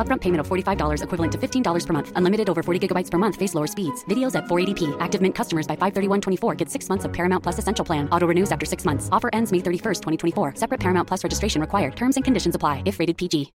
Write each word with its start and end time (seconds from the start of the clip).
Upfront 0.00 0.22
payment 0.22 0.40
of 0.40 0.48
$45 0.48 1.02
equivalent 1.02 1.32
to 1.32 1.36
$15 1.36 1.86
per 1.86 1.92
month. 1.92 2.12
Unlimited 2.16 2.48
over 2.48 2.62
40 2.62 2.88
gigabytes 2.88 3.10
per 3.10 3.18
month. 3.18 3.36
Face 3.36 3.54
lower 3.54 3.66
speeds. 3.66 4.02
Videos 4.06 4.34
at 4.34 4.44
480p. 4.44 4.96
Active 5.00 5.20
Mint 5.20 5.34
customers 5.34 5.66
by 5.66 5.76
531.24 5.76 6.56
get 6.56 6.70
six 6.70 6.88
months 6.88 7.04
of 7.04 7.12
Paramount 7.12 7.42
Plus 7.42 7.58
Essential 7.58 7.84
Plan. 7.84 8.08
Auto 8.10 8.26
renews 8.26 8.50
after 8.50 8.64
six 8.64 8.86
months. 8.86 9.10
Offer 9.12 9.28
ends 9.34 9.52
May 9.52 9.58
31st, 9.58 10.00
2024. 10.00 10.54
Separate 10.54 10.80
Paramount 10.80 11.06
Plus 11.06 11.22
registration 11.22 11.60
required. 11.60 11.94
Terms 11.94 12.16
and 12.16 12.24
conditions 12.24 12.54
apply 12.54 12.82
if 12.86 12.98
rated 12.98 13.18
PG. 13.18 13.52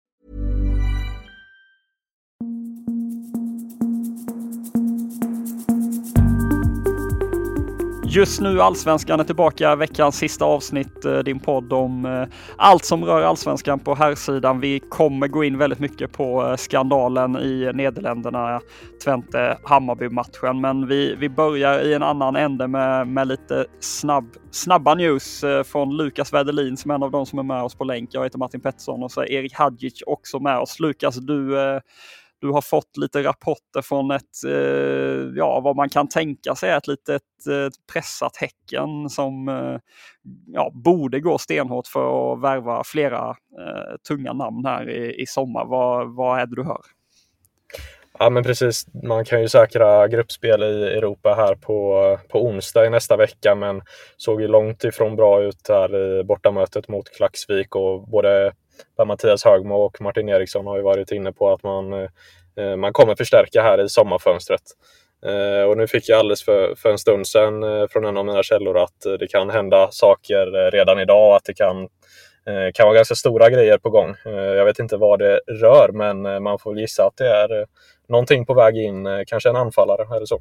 Just 8.15 8.41
nu 8.41 8.61
Allsvenskan 8.61 9.19
är 9.19 9.23
tillbaka, 9.23 9.75
veckans 9.75 10.17
sista 10.17 10.45
avsnitt, 10.45 11.05
eh, 11.05 11.19
din 11.19 11.39
podd 11.39 11.73
om 11.73 12.05
eh, 12.05 12.23
allt 12.57 12.85
som 12.85 13.05
rör 13.05 13.21
Allsvenskan 13.21 13.79
på 13.79 13.95
herrsidan. 13.95 14.59
Vi 14.59 14.79
kommer 14.79 15.27
gå 15.27 15.43
in 15.43 15.57
väldigt 15.57 15.79
mycket 15.79 16.11
på 16.11 16.47
eh, 16.47 16.55
skandalen 16.55 17.37
i 17.37 17.71
Nederländerna, 17.73 18.61
Twente 19.03 19.57
Hammarby-matchen, 19.63 20.61
men 20.61 20.87
vi, 20.87 21.15
vi 21.15 21.29
börjar 21.29 21.79
i 21.79 21.93
en 21.93 22.03
annan 22.03 22.35
ände 22.35 22.67
med, 22.67 23.07
med 23.07 23.27
lite 23.27 23.65
snabb, 23.79 24.35
snabba 24.51 24.95
news 24.95 25.43
från 25.65 25.97
Lukas 25.97 26.33
Werdelin 26.33 26.77
som 26.77 26.91
är 26.91 26.95
en 26.95 27.03
av 27.03 27.11
de 27.11 27.25
som 27.25 27.39
är 27.39 27.43
med 27.43 27.63
oss 27.63 27.75
på 27.75 27.83
länk. 27.83 28.09
Jag 28.13 28.23
heter 28.23 28.37
Martin 28.39 28.61
Pettersson 28.61 29.03
och 29.03 29.11
så 29.11 29.21
är 29.21 29.31
Erik 29.31 29.53
Hadjic 29.53 30.03
också 30.05 30.39
med 30.39 30.59
oss. 30.59 30.79
Lukas, 30.79 31.15
du 31.15 31.55
du 32.41 32.49
har 32.49 32.61
fått 32.61 32.97
lite 32.97 33.23
rapporter 33.23 33.81
från 33.81 34.11
ett, 34.11 34.43
eh, 34.47 35.31
ja 35.35 35.59
vad 35.63 35.75
man 35.75 35.89
kan 35.89 36.07
tänka 36.07 36.55
sig 36.55 36.69
är 36.69 36.77
ett 36.77 36.87
litet 36.87 37.21
eh, 37.49 37.69
pressat 37.93 38.37
Häcken 38.37 39.09
som 39.09 39.49
eh, 39.49 39.79
ja, 40.47 40.71
borde 40.73 41.19
gå 41.19 41.37
stenhårt 41.37 41.87
för 41.87 42.33
att 42.33 42.41
värva 42.41 42.83
flera 42.85 43.29
eh, 43.29 43.95
tunga 44.07 44.33
namn 44.33 44.65
här 44.65 44.89
i, 44.89 45.21
i 45.21 45.25
sommar. 45.25 45.65
Vad, 45.65 46.15
vad 46.15 46.39
är 46.39 46.45
det 46.45 46.55
du 46.55 46.63
hör? 46.63 46.81
Ja 48.19 48.29
men 48.29 48.43
precis, 48.43 48.85
man 49.03 49.25
kan 49.25 49.41
ju 49.41 49.49
säkra 49.49 50.07
gruppspel 50.07 50.63
i 50.63 50.83
Europa 50.83 51.33
här 51.33 51.55
på, 51.55 52.19
på 52.29 52.45
onsdag 52.45 52.85
i 52.85 52.89
nästa 52.89 53.17
vecka 53.17 53.55
men 53.55 53.81
såg 54.17 54.41
ju 54.41 54.47
långt 54.47 54.83
ifrån 54.83 55.15
bra 55.15 55.43
ut 55.43 55.67
här 55.69 56.19
i 56.19 56.23
bortamötet 56.23 56.87
mot 56.87 57.09
Klaxvik 57.09 57.75
och 57.75 58.07
både 58.07 58.53
Mattias 59.07 59.45
Högmo 59.45 59.75
och 59.75 60.01
Martin 60.01 60.29
Eriksson 60.29 60.67
har 60.67 60.77
ju 60.77 60.83
varit 60.83 61.11
inne 61.11 61.31
på 61.31 61.53
att 61.53 61.63
man, 61.63 61.93
eh, 61.93 62.75
man 62.77 62.93
kommer 62.93 63.15
förstärka 63.15 63.61
här 63.61 63.85
i 63.85 63.89
sommarfönstret. 63.89 64.61
Eh, 65.25 65.69
och 65.69 65.77
nu 65.77 65.87
fick 65.87 66.09
jag 66.09 66.19
alldeles 66.19 66.43
för, 66.43 66.75
för 66.75 66.89
en 66.89 66.97
stund 66.97 67.27
sedan 67.27 67.63
eh, 67.63 67.87
från 67.87 68.05
en 68.05 68.17
av 68.17 68.25
mina 68.25 68.43
källor 68.43 68.77
att 68.77 69.05
eh, 69.05 69.13
det 69.13 69.27
kan 69.27 69.49
hända 69.49 69.87
saker 69.91 70.65
eh, 70.65 70.71
redan 70.71 70.99
idag, 70.99 71.35
att 71.35 71.43
det 71.45 71.53
kan 71.53 71.81
eh, 72.47 72.71
kan 72.73 72.85
vara 72.85 72.95
ganska 72.95 73.15
stora 73.15 73.49
grejer 73.49 73.77
på 73.77 73.89
gång. 73.89 74.15
Jag 74.25 74.65
vet 74.65 74.79
inte 74.79 74.97
vad 74.97 75.19
det 75.19 75.39
rör, 75.47 75.89
men 75.93 76.43
man 76.43 76.59
får 76.59 76.79
gissa 76.79 77.03
att 77.03 77.17
det 77.17 77.27
är 77.27 77.65
någonting 78.07 78.45
på 78.45 78.53
väg 78.53 78.77
in, 78.77 79.25
kanske 79.27 79.49
en 79.49 79.55
anfallare 79.55 80.15
eller 80.15 80.25
så. 80.25 80.39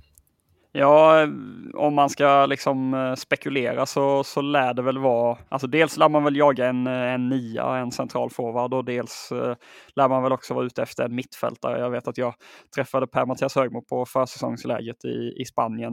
Ja, 0.76 1.26
om 1.74 1.94
man 1.94 2.10
ska 2.10 2.46
liksom 2.46 2.94
eh, 2.94 3.14
spekulera 3.14 3.86
så, 3.86 4.24
så 4.24 4.40
lär 4.40 4.74
det 4.74 4.82
väl 4.82 4.98
vara, 4.98 5.38
alltså 5.48 5.66
dels 5.66 5.96
lär 5.96 6.08
man 6.08 6.24
väl 6.24 6.36
jaga 6.36 6.66
en, 6.66 6.86
eh, 6.86 6.92
en 6.92 7.28
nia, 7.28 7.76
en 7.76 7.90
central 7.90 8.30
forward 8.30 8.74
och 8.74 8.84
dels 8.84 9.32
eh, 9.32 9.56
lär 9.96 10.08
man 10.08 10.22
väl 10.22 10.32
också 10.32 10.54
vara 10.54 10.64
ute 10.64 10.82
efter 10.82 11.04
en 11.04 11.14
mittfältare. 11.14 11.78
Jag 11.78 11.90
vet 11.90 12.08
att 12.08 12.18
jag 12.18 12.34
träffade 12.74 13.06
Per-Mattias 13.06 13.56
Högmo 13.56 13.82
på 13.82 14.06
försäsongsläget 14.06 15.04
i, 15.04 15.34
i 15.36 15.44
Spanien 15.44 15.92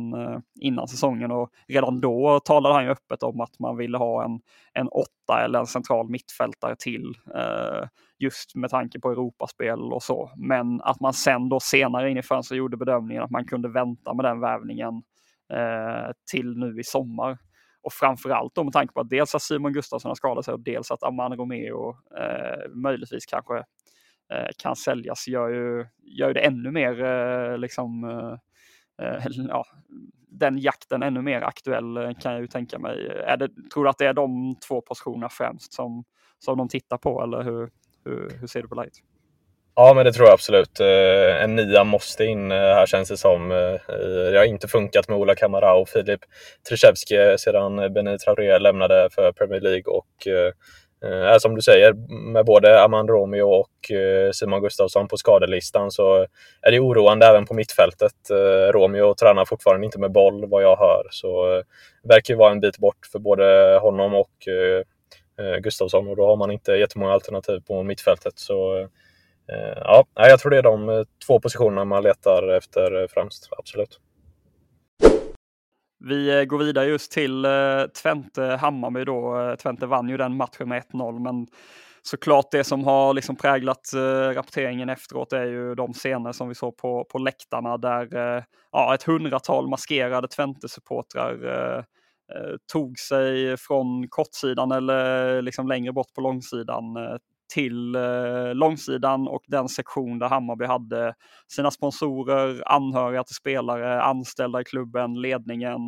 innan 0.62 0.88
säsongen 0.88 1.32
och 1.32 1.50
redan 1.68 2.02
då 2.02 2.40
talade 2.40 2.76
han 2.76 2.84
ju 2.84 2.92
öppet 2.92 3.24
om 3.24 3.42
att 3.42 3.60
man 3.60 3.78
ville 3.78 3.98
ha 3.98 4.26
en, 4.26 4.40
en 4.74 4.88
åtta 4.88 5.46
eller 5.46 5.60
en 5.60 5.68
central 5.68 6.10
mittfältare 6.10 6.76
till. 6.80 7.14
Eh, 7.36 7.88
just 8.22 8.56
med 8.56 8.70
tanke 8.70 9.00
på 9.00 9.12
Europaspel 9.12 9.94
och 9.94 10.04
så. 10.04 10.32
Men 10.36 10.82
att 10.82 11.00
man 11.00 11.14
sen 11.14 11.50
då 11.50 11.60
senare 11.60 12.12
in 12.12 12.18
i 12.18 12.22
fönstret 12.22 12.58
gjorde 12.58 12.78
bedömningen 12.78 13.24
att 13.24 13.32
man 13.32 13.46
kunde 13.46 13.70
vänta 13.70 14.14
med 14.14 14.26
den 14.26 14.40
värvningen 14.40 15.04
eh, 15.54 16.12
till 16.32 16.58
nu 16.58 16.80
i 16.80 16.84
sommar. 16.84 17.38
Och 17.84 17.94
framförallt 17.94 18.56
då 18.56 18.64
med 18.64 18.74
tanke 18.74 18.94
på 18.94 19.02
att 19.02 19.10
dels 19.10 19.36
att 19.36 19.42
Simon 19.42 19.74
Gustafsson 19.74 20.10
har 20.10 20.16
skadat 20.16 20.46
sig 20.46 20.54
och 20.54 20.60
dels 20.60 20.92
att 20.92 21.04
Aman 21.04 21.38
Romeo 21.38 21.90
eh, 22.18 22.70
möjligtvis 22.70 23.26
kanske 23.26 23.58
eh, 24.34 24.50
kan 24.58 24.76
säljas 24.76 25.28
gör 25.28 25.50
ju, 25.50 25.86
gör 26.02 26.28
ju 26.28 26.34
det 26.34 26.40
ännu 26.40 26.72
mer 26.72 27.04
eh, 27.04 27.58
liksom 27.58 28.04
eh, 28.04 29.08
eh 29.08 29.26
ja, 29.50 29.66
den 30.32 30.58
jakten 30.58 31.04
ännu 31.04 31.22
mer 31.22 31.42
aktuell 31.42 31.98
eh, 31.98 32.12
kan 32.14 32.32
jag 32.32 32.42
ju 32.42 32.48
tänka 32.48 32.80
mig. 32.80 33.08
Är 33.26 33.38
det, 33.38 33.50
tror 33.74 33.84
du 33.84 33.90
att 33.90 33.98
det 33.98 34.06
är 34.06 34.14
de 34.14 34.56
två 34.68 34.82
positionerna 34.82 35.30
främst 35.30 35.74
som, 35.74 36.04
som 36.40 36.58
de 36.58 36.70
tittar 36.70 36.98
på 36.98 37.24
eller 37.24 37.44
hur, 37.44 37.70
hur, 38.06 38.32
hur 38.40 38.48
ser 38.48 38.62
du 38.62 38.68
på 38.68 38.76
Light? 38.76 38.94
Ja, 39.76 39.94
men 39.94 40.06
det 40.06 40.14
tror 40.14 40.28
jag 40.28 40.34
absolut. 40.34 40.80
Eh, 40.80 41.44
en 41.44 41.56
nia 41.56 41.84
måste 41.84 42.26
in 42.26 42.52
eh, 42.52 42.58
här 42.58 42.86
känns 42.86 43.10
det 43.10 43.18
som. 43.18 43.50
Det 44.32 44.38
har 44.38 44.46
inte 44.46 44.68
funkat 44.68 45.10
med 45.10 45.18
Ola 45.18 45.36
Kamara 45.36 45.74
och 45.74 45.90
Filip 45.90 46.20
Trzewski 46.70 47.36
sedan 47.38 47.94
Benny 47.94 48.18
Traoré 48.18 48.60
lämnade 48.60 49.10
för 49.12 49.32
Premier 49.32 49.62
League 49.62 49.94
och 49.94 50.28
är 51.04 51.40
som 51.40 51.56
du 51.56 51.62
säger, 51.62 51.94
med 52.32 52.46
både 52.46 52.84
Aman 52.84 53.08
Romeo 53.08 53.48
och 53.50 53.92
Simon 54.34 54.62
Gustafsson 54.62 55.08
på 55.08 55.18
skadelistan 55.18 55.92
så 55.92 56.28
är 56.62 56.72
det 56.72 56.80
oroande 56.80 57.26
även 57.26 57.46
på 57.46 57.54
mittfältet. 57.54 58.14
Romeo 58.74 59.16
tränar 59.16 59.46
fortfarande 59.46 59.86
inte 59.86 60.00
med 60.00 60.12
boll 60.12 60.50
vad 60.50 60.64
jag 60.64 60.78
hör, 60.78 61.08
så 61.12 61.46
det 62.04 62.10
verkar 62.10 62.34
ju 62.34 62.38
vara 62.38 62.52
en 62.52 62.60
bit 62.60 62.78
bort 62.78 63.08
för 63.12 63.20
både 63.20 63.80
honom 63.82 64.14
och 64.14 64.48
Eh, 65.42 65.60
Gustavsson 65.60 66.08
och 66.08 66.16
då 66.16 66.28
har 66.28 66.38
man 66.38 66.52
inte 66.52 66.72
jättemånga 66.72 67.14
alternativ 67.14 67.60
på 67.60 67.84
mittfältet. 67.84 68.40
Så 68.40 68.78
eh, 68.78 69.78
ja, 69.84 70.06
jag 70.16 70.40
tror 70.40 70.50
det 70.50 70.58
är 70.58 70.64
de 70.64 70.90
eh, 70.90 71.04
två 71.28 71.40
positionerna 71.40 71.86
man 71.86 72.04
letar 72.04 72.48
efter 72.58 73.08
främst, 73.08 73.50
absolut. 73.58 74.00
Vi 76.04 76.46
går 76.46 76.58
vidare 76.58 76.86
just 76.86 77.12
till 77.12 77.46
Twente 78.04 78.44
Hammarby 78.44 79.06
då. 79.06 79.56
Twente 79.64 79.86
vann 79.86 80.10
ju 80.10 80.18
den 80.18 80.36
matchen 80.36 80.70
med 80.70 80.84
1-0, 80.84 81.20
men 81.20 81.48
såklart 82.02 82.52
det 82.52 82.64
som 82.64 82.84
har 82.84 83.14
liksom 83.14 83.36
präglat 83.36 83.92
rapporteringen 84.34 84.90
efteråt 84.90 85.34
är 85.34 85.46
ju 85.46 85.76
de 85.76 85.94
scener 85.94 86.32
som 86.32 86.50
vi 86.50 86.56
såg 86.56 86.78
på, 86.78 87.06
på 87.06 87.18
läktarna 87.18 87.78
där 87.78 88.08
ja, 88.72 88.96
ett 88.96 89.04
hundratal 89.04 89.70
maskerade 89.70 90.28
Twente-supportrar 90.28 91.46
Eh, 91.46 91.84
Eh, 92.36 92.56
tog 92.72 93.00
sig 93.00 93.58
från 93.58 94.08
kortsidan 94.10 94.72
eller 94.72 95.42
liksom 95.42 95.68
längre 95.68 95.94
bort 95.94 96.14
på 96.16 96.22
långsidan 96.22 96.98
eh, 96.98 97.16
till 97.54 97.96
eh, 97.96 98.54
långsidan 98.54 99.28
och 99.28 99.44
den 99.48 99.70
sektion 99.70 100.20
där 100.20 100.30
Hammarby 100.30 100.66
hade 100.66 101.14
sina 101.48 101.72
sponsorer, 101.72 102.64
anhöriga 102.66 103.24
till 103.24 103.36
spelare, 103.36 104.02
anställda 104.02 104.62
i 104.62 104.64
klubben, 104.64 105.22
ledningen, 105.22 105.80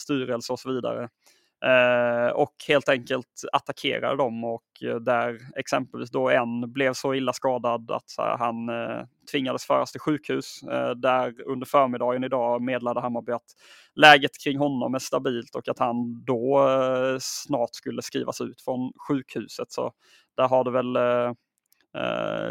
styrelse 0.00 0.52
och 0.52 0.60
så 0.60 0.72
vidare. 0.74 1.08
Eh, 1.64 2.30
och 2.30 2.54
helt 2.68 2.88
enkelt 2.88 3.42
attackerade 3.52 4.16
dem 4.16 4.44
och 4.44 4.62
eh, 4.84 4.96
där 4.96 5.38
exempelvis 5.56 6.10
då 6.10 6.30
en 6.30 6.72
blev 6.72 6.92
så 6.92 7.14
illa 7.14 7.32
skadad 7.32 7.90
att 7.90 8.18
eh, 8.18 8.38
han 8.38 8.70
tvingades 9.32 9.64
föras 9.64 9.92
till 9.92 10.00
sjukhus. 10.00 10.60
Där 10.96 11.34
under 11.46 11.66
förmiddagen 11.66 12.24
idag 12.24 12.62
meddelade 12.62 13.00
Hammarby 13.00 13.32
att 13.32 13.54
läget 13.94 14.30
kring 14.44 14.58
honom 14.58 14.94
är 14.94 14.98
stabilt 14.98 15.54
och 15.54 15.68
att 15.68 15.78
han 15.78 16.24
då 16.24 16.68
snart 17.20 17.74
skulle 17.74 18.02
skrivas 18.02 18.40
ut 18.40 18.60
från 18.60 18.92
sjukhuset. 19.08 19.72
Så 19.72 19.92
där 20.36 20.48
har 20.48 20.64
det 20.64 20.70
väl 20.70 20.98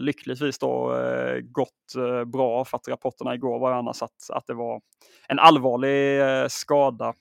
lyckligtvis 0.04 0.60
då 0.60 0.98
gått 1.44 1.94
bra 2.25 2.66
för 2.66 2.78
att 2.78 2.88
rapporterna 2.88 3.36
igår 3.36 3.60
var 3.60 3.72
annars 3.72 4.02
att, 4.02 4.30
att 4.30 4.48
det 4.48 4.54
var 4.54 4.81
en 5.28 5.40
allvarlig 5.40 6.22
skada. 6.52 7.13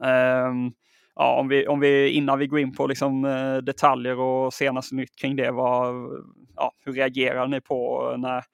Um, 0.00 0.72
ja, 1.16 1.40
om 1.40 1.48
vi, 1.48 1.66
om 1.66 1.80
vi 1.80 2.10
innan 2.10 2.38
vi 2.38 2.46
går 2.46 2.58
in 2.58 2.74
på 2.74 2.86
liksom, 2.86 3.24
eh, 3.24 3.56
detaljer 3.56 4.18
och 4.18 4.54
senaste 4.54 4.94
nytt 4.94 5.16
kring 5.16 5.36
det, 5.36 5.50
vad, 5.50 5.94
ja, 6.56 6.72
hur 6.84 6.92
reagerade 6.92 7.50
ni 7.50 7.60
på 7.60 8.10
eh, 8.12 8.18
när 8.18 8.44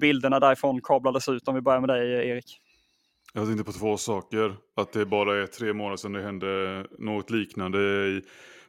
bilderna 0.00 0.40
därifrån 0.40 0.80
kablades 0.82 1.28
ut? 1.28 1.48
Om 1.48 1.54
vi 1.54 1.60
börjar 1.60 1.80
med 1.80 1.88
dig 1.88 2.28
Erik. 2.28 2.58
Jag 3.34 3.46
tänkte 3.46 3.64
på 3.64 3.72
två 3.72 3.96
saker. 3.96 4.54
Att 4.76 4.92
det 4.92 5.06
bara 5.06 5.42
är 5.42 5.46
tre 5.46 5.72
månader 5.72 5.96
sedan 5.96 6.12
det 6.12 6.22
hände 6.22 6.86
något 6.98 7.30
liknande 7.30 7.78
i, 7.78 8.22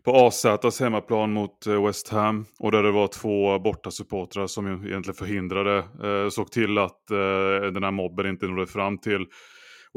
på 0.03 0.11
AZs 0.11 0.79
hemmaplan 0.79 1.33
mot 1.33 1.67
eh, 1.67 1.85
West 1.85 2.09
Ham. 2.09 2.45
Och 2.59 2.71
där 2.71 2.83
det 2.83 2.91
var 2.91 3.07
två 3.07 3.59
bortasupportrar 3.59 4.47
som 4.47 4.67
egentligen 4.67 5.15
förhindrade, 5.15 5.77
eh, 5.77 6.29
såg 6.29 6.51
till 6.51 6.77
att 6.77 7.11
eh, 7.11 7.71
den 7.73 7.83
här 7.83 7.91
mobben 7.91 8.25
inte 8.25 8.47
nådde 8.47 8.67
fram 8.67 8.97
till 8.97 9.25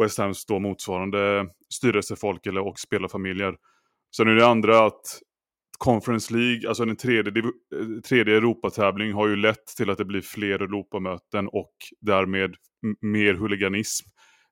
West 0.03 0.19
Hams 0.19 0.47
då 0.47 0.59
motsvarande 0.59 1.47
styrelsefolk 1.75 2.47
eller, 2.47 2.61
och 2.61 2.79
spelarfamiljer. 2.79 3.57
Sen 4.17 4.29
är 4.29 4.35
det 4.35 4.47
andra 4.47 4.87
att 4.87 5.21
Conference 5.79 6.35
League, 6.35 6.69
alltså 6.69 6.85
den 6.85 6.97
tredje, 6.97 7.43
eh, 7.43 8.01
tredje 8.09 8.37
Europatävling 8.37 9.13
har 9.13 9.29
ju 9.29 9.37
lett 9.37 9.67
till 9.77 9.91
att 9.91 9.99
det 9.99 10.05
blir 10.05 10.21
fler 10.21 10.63
Europamöten 10.63 11.49
och 11.49 11.75
därmed 12.01 12.55
mer 13.01 13.35
huliganism. 13.35 14.09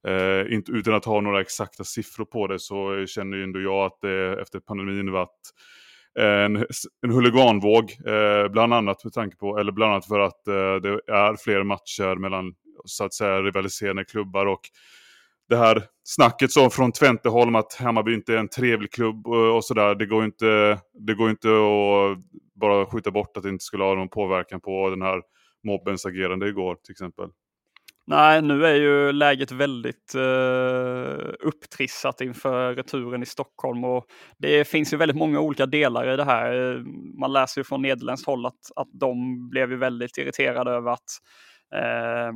Eh, 0.08 0.54
inte, 0.54 0.72
utan 0.72 0.94
att 0.94 1.04
ha 1.04 1.20
några 1.20 1.40
exakta 1.40 1.84
siffror 1.84 2.24
på 2.24 2.46
det 2.46 2.58
så 2.58 3.06
känner 3.06 3.36
ju 3.36 3.42
ändå 3.42 3.60
jag 3.60 3.86
att 3.86 3.98
det 4.00 4.40
efter 4.42 4.60
pandemin 4.60 5.12
varit 5.12 5.52
en, 6.18 6.56
en 7.02 7.10
huliganvåg. 7.10 7.84
Eh, 8.06 8.48
bland 8.48 8.74
annat 8.74 9.04
med 9.04 9.12
tanke 9.12 9.36
på, 9.36 9.58
eller 9.58 9.72
bland 9.72 9.92
annat 9.92 10.06
för 10.06 10.20
att 10.20 10.48
eh, 10.48 10.74
det 10.82 11.00
är 11.12 11.36
fler 11.44 11.62
matcher 11.62 12.16
mellan 12.16 12.54
så 12.84 13.04
att 13.04 13.14
säga 13.14 13.42
rivaliserande 13.42 14.04
klubbar 14.04 14.46
och 14.46 14.60
det 15.48 15.56
här 15.56 15.82
snacket 16.04 16.52
som 16.52 16.70
från 16.70 16.92
Tventeholm 16.92 17.54
att 17.54 17.74
Hammarby 17.74 18.14
inte 18.14 18.34
är 18.34 18.38
en 18.38 18.48
trevlig 18.48 18.92
klubb 18.92 19.26
och, 19.26 19.64
sådär. 19.64 19.94
Det 19.94 20.06
går 20.06 20.24
inte, 20.24 20.78
det 21.06 21.14
går 21.14 21.30
inte 21.30 21.48
att 21.48 22.18
bara 22.60 22.86
skjuta 22.86 23.10
bort 23.10 23.36
att 23.36 23.42
det 23.42 23.48
inte 23.48 23.64
skulle 23.64 23.84
ha 23.84 23.94
någon 23.94 24.08
påverkan 24.08 24.60
på 24.60 24.90
den 24.90 25.02
här 25.02 25.22
mobbens 25.66 26.06
agerande 26.06 26.48
igår 26.48 26.74
till 26.74 26.92
exempel. 26.92 27.28
Nej, 28.06 28.42
nu 28.42 28.66
är 28.66 28.74
ju 28.74 29.12
läget 29.12 29.52
väldigt 29.52 30.14
eh, 30.14 31.32
upptrissat 31.40 32.20
inför 32.20 32.74
returen 32.74 33.22
i 33.22 33.26
Stockholm 33.26 33.84
och 33.84 34.04
det 34.38 34.68
finns 34.68 34.92
ju 34.92 34.96
väldigt 34.96 35.16
många 35.16 35.40
olika 35.40 35.66
delar 35.66 36.12
i 36.12 36.16
det 36.16 36.24
här. 36.24 36.76
Eh, 36.76 36.80
man 37.20 37.32
läser 37.32 37.60
ju 37.60 37.64
från 37.64 37.82
nederländskt 37.82 38.26
håll 38.26 38.46
att, 38.46 38.70
att 38.76 38.88
de 38.92 39.48
blev 39.50 39.70
ju 39.70 39.76
väldigt 39.76 40.18
irriterade 40.18 40.70
över 40.70 40.90
att 40.90 41.10
eh, 41.74 42.32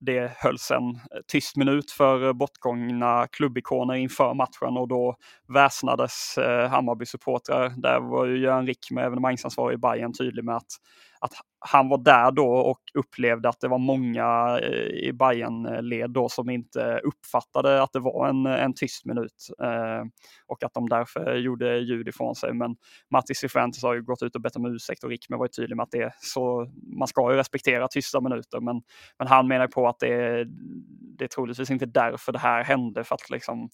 det 0.00 0.32
hölls 0.36 0.70
en 0.70 0.88
eh, 0.90 1.20
tyst 1.26 1.56
minut 1.56 1.90
för 1.90 2.26
eh, 2.26 2.32
bortgångna 2.32 3.26
klubbikoner 3.26 3.94
inför 3.94 4.34
matchen 4.34 4.76
och 4.76 4.88
då 4.88 5.16
väsnades 5.48 6.38
eh, 6.38 6.70
Hammarby-supportrar. 6.70 7.68
Där 7.76 8.00
var 8.00 8.26
ju 8.26 8.38
Göran 8.38 8.66
Rick 8.66 8.90
med 8.90 9.06
evenemangsansvarig 9.06 9.74
i 9.74 9.78
Bayern 9.78 10.12
tydlig 10.12 10.44
med 10.44 10.56
att 10.56 10.72
att 11.20 11.32
han 11.60 11.88
var 11.88 11.98
där 11.98 12.30
då 12.30 12.48
och 12.48 12.80
upplevde 12.94 13.48
att 13.48 13.60
det 13.60 13.68
var 13.68 13.78
många 13.78 14.58
eh, 14.62 15.08
i 15.08 15.12
Bayern-led 15.12 16.10
då 16.10 16.28
som 16.28 16.50
inte 16.50 17.00
uppfattade 17.04 17.82
att 17.82 17.92
det 17.92 18.00
var 18.00 18.28
en, 18.28 18.46
en 18.46 18.74
tyst 18.74 19.04
minut 19.04 19.48
eh, 19.62 20.02
och 20.46 20.62
att 20.62 20.74
de 20.74 20.88
därför 20.88 21.34
gjorde 21.34 21.78
ljud 21.78 22.08
ifrån 22.08 22.34
sig. 22.34 22.52
Men 22.54 22.76
Matti 23.10 23.34
Cifuentes 23.34 23.82
har 23.82 23.94
ju 23.94 24.02
gått 24.02 24.22
ut 24.22 24.34
och 24.34 24.40
bett 24.40 24.56
om 24.56 24.66
ursäkt 24.66 25.04
och 25.04 25.10
Rickme 25.10 25.36
var 25.36 25.44
ju 25.44 25.48
tydlig 25.48 25.76
med 25.76 25.82
att 25.84 25.90
det 25.90 26.02
är 26.02 26.12
så, 26.20 26.70
man 26.98 27.08
ska 27.08 27.32
ju 27.32 27.36
respektera 27.36 27.88
tysta 27.88 28.20
minuter. 28.20 28.60
Men, 28.60 28.82
men 29.18 29.28
han 29.28 29.48
menar 29.48 29.66
på 29.66 29.88
att 29.88 29.98
det, 29.98 30.44
det 31.18 31.24
är 31.24 31.28
troligtvis 31.28 31.70
inte 31.70 31.86
därför 31.86 32.32
det 32.32 32.38
här 32.38 32.64
hände, 32.64 33.04
för 33.04 33.14
att 33.14 33.30
liksom 33.30 33.70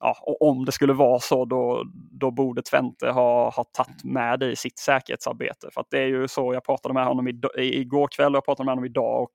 ja, 0.00 0.36
om 0.40 0.64
det 0.64 0.72
skulle 0.72 0.92
vara 0.92 1.20
så 1.20 1.44
då, 1.44 1.84
då 2.20 2.30
borde 2.30 2.62
Twente 2.62 3.10
ha, 3.10 3.50
ha 3.50 3.64
tagit 3.64 4.04
med 4.04 4.40
det 4.40 4.50
i 4.50 4.56
sitt 4.56 4.78
säkerhetsarbete. 4.78 5.68
För 5.74 5.80
att 5.80 5.86
det 5.90 5.98
är 5.98 6.06
ju 6.06 6.28
så, 6.28 6.54
jag 6.54 6.64
pratade 6.64 6.94
med 6.94 7.06
honom 7.06 7.28
igår 7.56 8.08
kväll 8.16 8.32
och 8.32 8.36
jag 8.36 8.44
pratade 8.44 8.64
med 8.64 8.72
honom 8.72 8.84
idag 8.84 9.22
och 9.22 9.32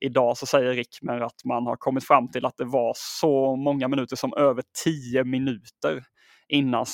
idag 0.00 0.36
så 0.36 0.46
säger 0.46 0.72
Rickmer 0.72 1.20
att 1.20 1.44
man 1.44 1.66
har 1.66 1.76
kommit 1.76 2.04
fram 2.04 2.30
till 2.30 2.46
att 2.46 2.56
det 2.56 2.64
var 2.64 2.92
så 2.96 3.56
många 3.56 3.88
minuter 3.88 4.16
som 4.16 4.34
över 4.34 4.62
tio 4.84 5.24
minuter 5.24 6.04
innan 6.48 6.86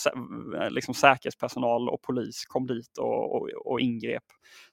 liksom, 0.71 0.95
säkerhetspersonal 0.95 1.89
och 1.89 2.03
polis 2.03 2.45
kom 2.45 2.67
dit 2.67 2.99
och, 2.99 3.35
och, 3.35 3.49
och 3.65 3.81
ingrep. 3.81 4.23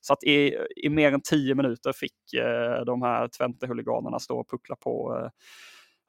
Så 0.02 0.14
att 0.14 0.24
i, 0.24 0.58
i 0.76 0.90
mer 0.90 1.12
än 1.12 1.22
tio 1.22 1.56
minuter 1.56 1.94
fick 1.94 2.34
eh, 2.34 2.86
de 2.86 3.02
här 3.02 3.28
Twente-huliganerna 3.28 4.20
stå 4.20 4.40
och 4.40 4.50
puckla 4.50 4.76
på 4.76 5.20
eh, 5.20 5.30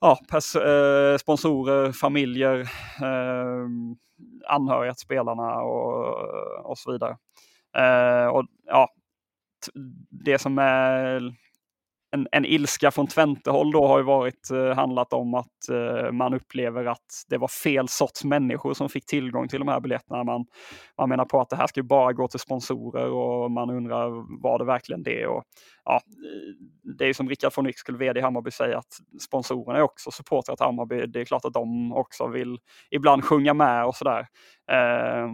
ja, 0.01 0.19
eh, 0.33 1.19
sponsorer, 1.19 1.93
familjer, 1.93 2.61
eh, 3.03 3.67
anhöriga 4.49 4.95
till 4.95 5.05
spelarna 5.05 5.61
och, 5.63 6.71
och 6.71 6.79
så 6.79 6.93
vidare. 6.93 7.17
Eh, 7.77 8.27
och 8.27 8.45
ja, 8.67 8.89
Det 10.11 10.39
som 10.39 10.59
är 10.59 11.35
en, 12.11 12.29
en 12.33 12.45
ilska 12.45 12.91
från 12.91 13.07
Twente-håll 13.07 13.73
då 13.73 13.87
har 13.87 13.99
ju 13.99 14.05
varit 14.05 14.51
eh, 14.51 14.75
handlat 14.75 15.13
om 15.13 15.35
att 15.35 15.69
eh, 15.71 16.13
man 16.13 16.35
upplever 16.35 16.85
att 16.85 17.25
det 17.29 17.39
var 17.39 17.49
fel 17.49 17.89
sorts 17.89 18.25
människor 18.25 18.75
som 18.75 18.89
fick 18.89 19.07
tillgång 19.07 19.49
till 19.49 19.59
de 19.59 19.69
här 19.69 19.81
biljetterna. 19.81 20.25
Man, 20.25 20.47
man 20.99 21.09
menar 21.09 21.25
på 21.25 21.41
att 21.41 21.51
det 21.51 21.57
här 21.57 21.67
ska 21.67 21.83
bara 21.83 22.13
gå 22.13 22.29
till 22.29 22.41
sponsorer 22.41 23.11
och 23.11 23.51
man 23.51 23.71
undrar 23.71 24.41
var 24.43 24.59
det 24.59 24.65
verkligen 24.65 25.03
det? 25.03 25.27
Och, 25.27 25.45
ja, 25.85 26.01
det 26.99 27.05
är 27.07 27.13
som 27.13 27.29
Rickard 27.29 27.53
von 27.57 27.67
Yxkull, 27.67 27.97
vd 27.97 28.21
i 28.21 28.23
Hammarby, 28.23 28.51
säger 28.51 28.77
att 28.77 28.99
sponsorerna 29.21 29.79
är 29.79 29.83
också 29.83 30.11
supportrar 30.11 30.57
till 30.57 30.67
Hammarby. 30.67 31.07
Det 31.07 31.21
är 31.21 31.25
klart 31.25 31.45
att 31.45 31.53
de 31.53 31.93
också 31.93 32.27
vill 32.27 32.59
ibland 32.91 33.25
sjunga 33.25 33.55
med 33.55 33.87
och 33.87 33.97
sådär. 33.97 34.27
Eh, 34.73 35.29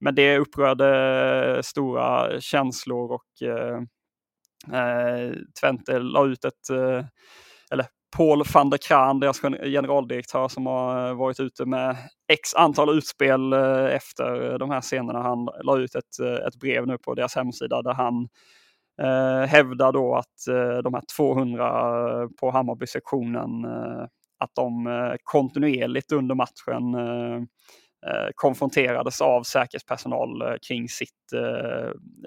men 0.00 0.14
det 0.14 0.38
upprörde 0.38 1.60
stora 1.64 2.40
känslor 2.40 3.12
och 3.12 3.48
eh, 3.48 3.80
eh, 4.72 5.36
Twente 5.60 5.98
la 5.98 6.26
ut 6.26 6.44
ett, 6.44 6.70
eh, 6.70 7.04
eller 7.70 7.86
Paul 8.16 8.42
van 8.54 8.70
der 8.70 8.78
Kraan, 8.78 9.20
deras 9.20 9.40
generaldirektör 9.40 10.48
som 10.48 10.66
har 10.66 11.08
eh, 11.08 11.14
varit 11.14 11.40
ute 11.40 11.64
med 11.64 11.96
x 12.32 12.54
antal 12.54 12.98
utspel 12.98 13.52
eh, 13.52 13.84
efter 13.84 14.52
eh, 14.52 14.58
de 14.58 14.70
här 14.70 14.80
scenerna. 14.80 15.22
Han 15.22 15.48
la 15.62 15.78
ut 15.78 15.94
ett, 15.94 16.20
ett 16.48 16.56
brev 16.56 16.86
nu 16.86 16.98
på 16.98 17.14
deras 17.14 17.36
hemsida 17.36 17.82
där 17.82 17.94
han 17.94 18.28
eh, 19.02 19.48
hävdar 19.48 19.92
då 19.92 20.14
att 20.16 20.48
eh, 20.48 20.78
de 20.78 20.94
här 20.94 21.02
200 21.16 22.28
på 22.40 22.50
Hammarby-sektionen, 22.50 23.64
eh, 23.64 24.04
att 24.38 24.54
de 24.54 24.88
kontinuerligt 25.22 26.12
under 26.12 26.34
matchen 26.34 26.82
konfronterades 28.34 29.20
av 29.20 29.42
säkerhetspersonal 29.42 30.58
kring 30.68 30.88
sitt 30.88 31.32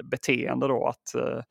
beteende 0.04 0.68
då. 0.68 0.88
att 0.88 1.16
Eh, 1.16 1.42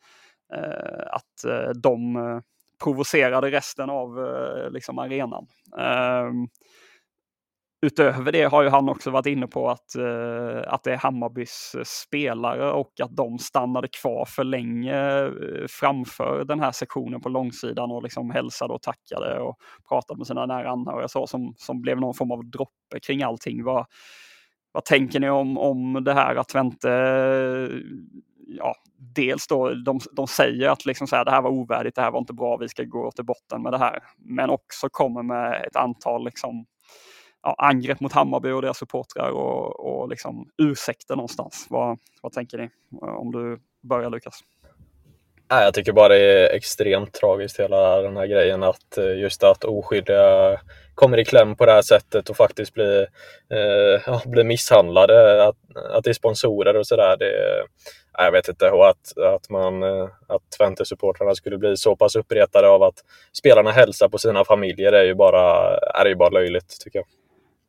Eh, 0.54 1.06
att 1.10 1.44
eh, 1.44 1.70
de 1.82 2.16
eh, 2.16 2.40
provocerade 2.84 3.50
resten 3.50 3.90
av 3.90 4.26
eh, 4.26 4.70
liksom, 4.70 4.98
arenan. 4.98 5.46
Ehm, 5.78 6.48
utöver 7.86 8.32
det 8.32 8.44
har 8.44 8.62
ju 8.62 8.68
han 8.68 8.88
också 8.88 9.10
varit 9.10 9.26
inne 9.26 9.46
på 9.46 9.70
att, 9.70 9.96
att 10.66 10.84
det 10.84 10.92
är 10.92 10.96
Hammarbys 10.96 11.76
spelare 11.84 12.72
och 12.72 13.00
att 13.02 13.16
de 13.16 13.38
stannade 13.38 13.88
kvar 13.88 14.24
för 14.24 14.44
länge 14.44 15.30
framför 15.68 16.44
den 16.44 16.60
här 16.60 16.72
sektionen 16.72 17.20
på 17.20 17.28
långsidan 17.28 17.90
och 17.90 18.02
liksom 18.02 18.30
hälsade 18.30 18.74
och 18.74 18.82
tackade 18.82 19.40
och 19.40 19.56
pratade 19.88 20.18
med 20.18 20.26
sina 20.26 20.46
nära 20.46 20.70
anhöriga 20.70 21.08
så 21.08 21.26
som, 21.26 21.54
som 21.56 21.82
blev 21.82 22.00
någon 22.00 22.14
form 22.14 22.30
av 22.30 22.50
droppe 22.50 23.00
kring 23.06 23.22
allting. 23.22 23.64
Vad, 23.64 23.86
vad 24.72 24.84
tänker 24.84 25.20
ni 25.20 25.30
om, 25.30 25.58
om 25.58 26.04
det 26.04 26.14
här 26.14 26.36
att 26.36 26.48
Twente 26.48 26.88
ja, 28.46 28.74
dels 28.98 29.46
då, 29.46 29.74
de, 29.74 30.00
de 30.12 30.26
säger 30.26 30.68
att 30.68 30.86
liksom 30.86 31.06
så 31.06 31.16
här, 31.16 31.24
det 31.24 31.30
här 31.30 31.42
var 31.42 31.50
ovärdigt, 31.50 31.96
det 31.96 32.02
här 32.02 32.10
var 32.10 32.18
inte 32.18 32.32
bra, 32.32 32.56
vi 32.56 32.68
ska 32.68 32.82
gå 32.82 33.10
till 33.10 33.24
botten 33.24 33.62
med 33.62 33.72
det 33.72 33.78
här. 33.78 34.02
Men 34.16 34.50
också 34.50 34.88
kommer 34.88 35.22
med 35.22 35.64
ett 35.64 35.76
antal 35.76 36.24
liksom, 36.24 36.66
ja, 37.42 37.54
angrepp 37.58 38.00
mot 38.00 38.12
Hammarby 38.12 38.50
och 38.50 38.62
deras 38.62 38.78
supportrar 38.78 39.30
och, 39.30 39.80
och 39.80 40.08
liksom 40.08 40.48
ursäkter 40.62 41.16
någonstans. 41.16 41.66
Vad, 41.70 41.98
vad 42.22 42.32
tänker 42.32 42.58
ni? 42.58 42.70
Om 43.00 43.32
du 43.32 43.58
börjar 43.82 44.10
Lukas. 44.10 44.40
Jag 45.48 45.74
tycker 45.74 45.92
bara 45.92 46.08
det 46.08 46.18
är 46.18 46.56
extremt 46.56 47.12
tragiskt 47.12 47.60
hela 47.60 48.02
den 48.02 48.16
här 48.16 48.26
grejen 48.26 48.62
att 48.62 48.98
eh, 48.98 49.18
just 49.18 49.42
att 49.42 49.64
oskyldiga 49.64 50.60
kommer 50.94 51.18
i 51.18 51.24
kläm 51.24 51.56
på 51.56 51.66
det 51.66 51.72
här 51.72 51.82
sättet 51.82 52.30
och 52.30 52.36
faktiskt 52.36 52.74
blir, 52.74 53.00
eh, 53.50 54.26
blir 54.26 54.44
misshandlade. 54.44 55.46
Att, 55.46 55.56
att 55.92 56.04
det 56.04 56.10
är 56.10 56.14
sponsorer 56.14 56.76
och 56.76 56.86
sådär. 56.86 57.16
Jag 58.18 58.32
vet 58.32 58.48
inte. 58.48 58.70
Och 58.70 58.88
att, 58.88 59.18
att, 59.18 59.50
man, 59.50 59.82
eh, 59.82 60.08
att 60.28 60.42
Twente-supportrarna 60.58 61.34
skulle 61.34 61.58
bli 61.58 61.76
så 61.76 61.96
pass 61.96 62.16
uppretade 62.16 62.68
av 62.68 62.82
att 62.82 63.04
spelarna 63.32 63.70
hälsar 63.70 64.08
på 64.08 64.18
sina 64.18 64.44
familjer 64.44 64.92
är 64.92 65.04
ju 65.04 65.14
bara, 65.14 65.76
är 65.76 66.06
ju 66.06 66.14
bara 66.14 66.30
löjligt 66.30 66.80
tycker 66.80 66.98
jag. 66.98 67.06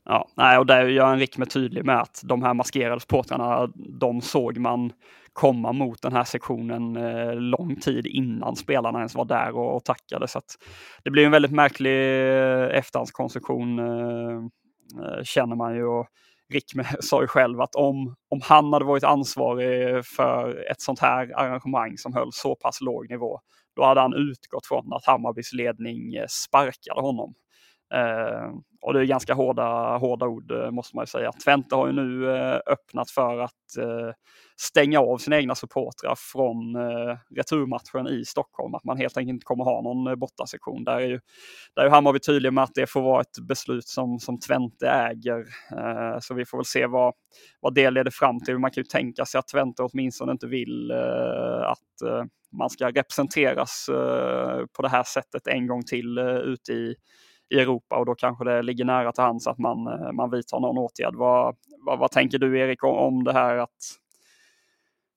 Ja, 0.09 0.27
nej, 0.35 0.57
och 0.57 0.65
där 0.65 0.85
gör 0.85 1.13
en 1.13 1.19
Rick 1.19 1.37
med 1.37 1.49
tydlig 1.49 1.85
med 1.85 2.01
att 2.01 2.21
de 2.23 2.43
här 2.43 2.53
maskerade 2.53 2.99
supportrarna, 2.99 3.71
de 3.75 4.21
såg 4.21 4.57
man 4.57 4.91
komma 5.33 5.71
mot 5.71 6.01
den 6.01 6.13
här 6.13 6.23
sektionen 6.23 6.95
eh, 6.95 7.35
lång 7.35 7.75
tid 7.75 8.05
innan 8.05 8.55
spelarna 8.55 8.97
ens 8.97 9.15
var 9.15 9.25
där 9.25 9.55
och, 9.55 9.75
och 9.75 9.85
tackade. 9.85 10.27
Så 10.27 10.41
det 11.03 11.09
blir 11.09 11.25
en 11.25 11.31
väldigt 11.31 11.51
märklig 11.51 11.91
eh, 11.91 12.77
efterhandskonstruktion 12.77 13.79
eh, 13.79 14.35
eh 15.03 15.23
känner 15.23 15.55
man 15.55 15.75
ju. 15.75 15.85
Och 15.85 16.07
Rick 16.53 16.65
sa 16.99 17.21
ju 17.21 17.27
själv 17.27 17.61
att 17.61 17.75
om, 17.75 18.15
om 18.29 18.39
han 18.43 18.73
hade 18.73 18.85
varit 18.85 19.03
ansvarig 19.03 20.05
för 20.05 20.71
ett 20.71 20.81
sånt 20.81 20.99
här 20.99 21.39
arrangemang 21.39 21.97
som 21.97 22.13
höll 22.13 22.33
så 22.33 22.55
pass 22.55 22.81
låg 22.81 23.09
nivå, 23.09 23.39
då 23.75 23.83
hade 23.83 24.01
han 24.01 24.13
utgått 24.13 24.67
från 24.67 24.93
att 24.93 25.05
Hammarbys 25.05 25.53
ledning 25.53 26.15
eh, 26.15 26.25
sparkade 26.29 27.01
honom. 27.01 27.33
Eh, 27.93 28.51
och 28.87 28.93
det 28.93 28.99
är 28.99 29.05
ganska 29.05 29.33
hårda, 29.33 29.97
hårda 29.97 30.27
ord 30.27 30.51
eh, 30.51 30.71
måste 30.71 30.95
man 30.95 31.03
ju 31.03 31.07
säga. 31.07 31.31
Twente 31.31 31.75
har 31.75 31.87
ju 31.87 31.93
nu 31.93 32.35
eh, 32.35 32.59
öppnat 32.65 33.11
för 33.11 33.39
att 33.39 33.77
eh, 33.79 34.11
stänga 34.61 34.99
av 34.99 35.17
sina 35.17 35.37
egna 35.37 35.55
supportrar 35.55 36.15
från 36.17 36.75
returmatchen 37.35 38.07
i 38.07 38.25
Stockholm. 38.25 38.75
Att 38.75 38.83
man 38.83 38.97
helt 38.97 39.17
enkelt 39.17 39.33
inte 39.33 39.43
kommer 39.43 39.63
ha 39.63 39.81
någon 39.81 40.19
bortasektion. 40.19 40.83
Där 40.83 40.95
är 40.95 41.07
ju, 41.07 41.19
där 41.75 41.85
är 41.85 41.89
Hammarby 41.89 42.19
tydlig 42.19 42.53
med 42.53 42.63
att 42.63 42.73
det 42.75 42.87
får 42.87 43.01
vara 43.01 43.21
ett 43.21 43.39
beslut 43.47 43.87
som, 43.87 44.19
som 44.19 44.39
Twente 44.39 44.89
äger. 44.89 45.45
Så 46.19 46.33
vi 46.33 46.45
får 46.45 46.57
väl 46.57 46.65
se 46.65 46.87
vad, 46.87 47.13
vad 47.61 47.73
det 47.73 47.89
leder 47.89 48.11
fram 48.11 48.39
till. 48.39 48.59
Man 48.59 48.71
kan 48.71 48.81
ju 48.81 48.87
tänka 48.87 49.25
sig 49.25 49.39
att 49.39 49.47
Twente 49.47 49.83
åtminstone 49.83 50.31
inte 50.31 50.47
vill 50.47 50.91
att 51.65 52.27
man 52.57 52.69
ska 52.69 52.87
representeras 52.87 53.85
på 54.75 54.81
det 54.81 54.89
här 54.89 55.03
sättet 55.03 55.47
en 55.47 55.67
gång 55.67 55.83
till 55.83 56.17
ute 56.43 56.73
i 56.73 56.95
i 57.49 57.59
Europa 57.59 57.97
och 57.97 58.05
då 58.05 58.15
kanske 58.15 58.43
det 58.43 58.61
ligger 58.61 58.85
nära 58.85 59.11
till 59.11 59.23
hands 59.23 59.47
att 59.47 59.57
man, 59.57 59.87
eh, 59.87 60.11
man 60.11 60.31
vidtar 60.31 60.59
någon 60.59 60.77
åtgärd. 60.77 61.15
Vad, 61.15 61.55
vad, 61.85 61.99
vad 61.99 62.11
tänker 62.11 62.39
du 62.39 62.59
Erik 62.59 62.83
om 62.83 63.23
det 63.23 63.33
här 63.33 63.57
att 63.57 63.97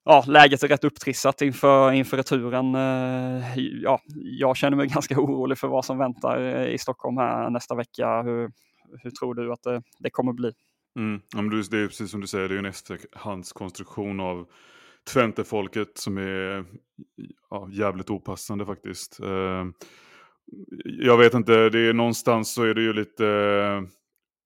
ja, 0.04 0.24
läget 0.26 0.62
är 0.62 0.68
rätt 0.68 0.84
upptrissat 0.84 1.42
inför, 1.42 1.92
inför 1.92 2.16
returen. 2.16 2.74
Eh, 2.74 3.58
ja, 3.82 4.00
jag 4.14 4.56
känner 4.56 4.76
mig 4.76 4.86
ganska 4.94 5.20
orolig 5.20 5.58
för 5.58 5.68
vad 5.68 5.84
som 5.84 5.98
väntar 5.98 6.40
eh, 6.40 6.74
i 6.74 6.78
Stockholm 6.78 7.16
här 7.16 7.50
nästa 7.50 7.74
vecka. 7.74 8.22
Hur, 8.22 8.50
hur 9.02 9.10
tror 9.10 9.34
du 9.34 9.52
att 9.52 9.62
det, 9.62 9.82
det 9.98 10.10
kommer 10.10 10.32
bli? 10.32 10.52
Mm. 10.96 11.20
Ja, 11.34 11.42
men 11.42 11.50
det 11.50 11.78
är 11.78 11.86
precis 11.86 12.10
som 12.10 12.20
du 12.20 12.26
säger, 12.26 12.48
det 12.48 12.54
är 12.54 12.58
en 12.58 12.64
efterhandskonstruktion 12.64 14.20
av 14.20 14.46
Twente-folket 15.12 15.98
som 15.98 16.18
är 16.18 16.64
ja, 17.50 17.68
jävligt 17.72 18.10
opassande 18.10 18.66
faktiskt. 18.66 19.20
Jag 20.84 21.18
vet 21.18 21.34
inte, 21.34 21.68
det 21.68 21.78
är 21.78 21.92
någonstans 21.92 22.54
så 22.54 22.62
är 22.62 22.74
det 22.74 22.82
ju 22.82 22.92
lite 22.92 23.26
eh, 23.26 23.82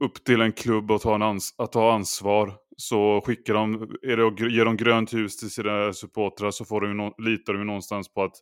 upp 0.04 0.24
till 0.24 0.40
en 0.40 0.52
klubb 0.52 0.90
att 0.90 1.02
ta, 1.02 1.14
en 1.14 1.22
ans 1.22 1.54
att 1.58 1.72
ta 1.72 1.92
ansvar. 1.92 2.52
Så 2.76 3.22
skickar 3.26 3.54
de, 3.54 3.74
är 4.02 4.16
det 4.16 4.26
att 4.26 4.52
ge 4.52 4.64
dem 4.64 4.76
grönt 4.76 5.12
ljus 5.12 5.36
till 5.36 5.50
sina 5.50 5.92
supportrar 5.92 6.50
så 6.50 6.64
får 6.64 6.80
de 6.80 6.96
no 6.96 7.14
litar 7.18 7.52
de 7.52 7.64
någonstans 7.64 8.14
på 8.14 8.22
att 8.22 8.34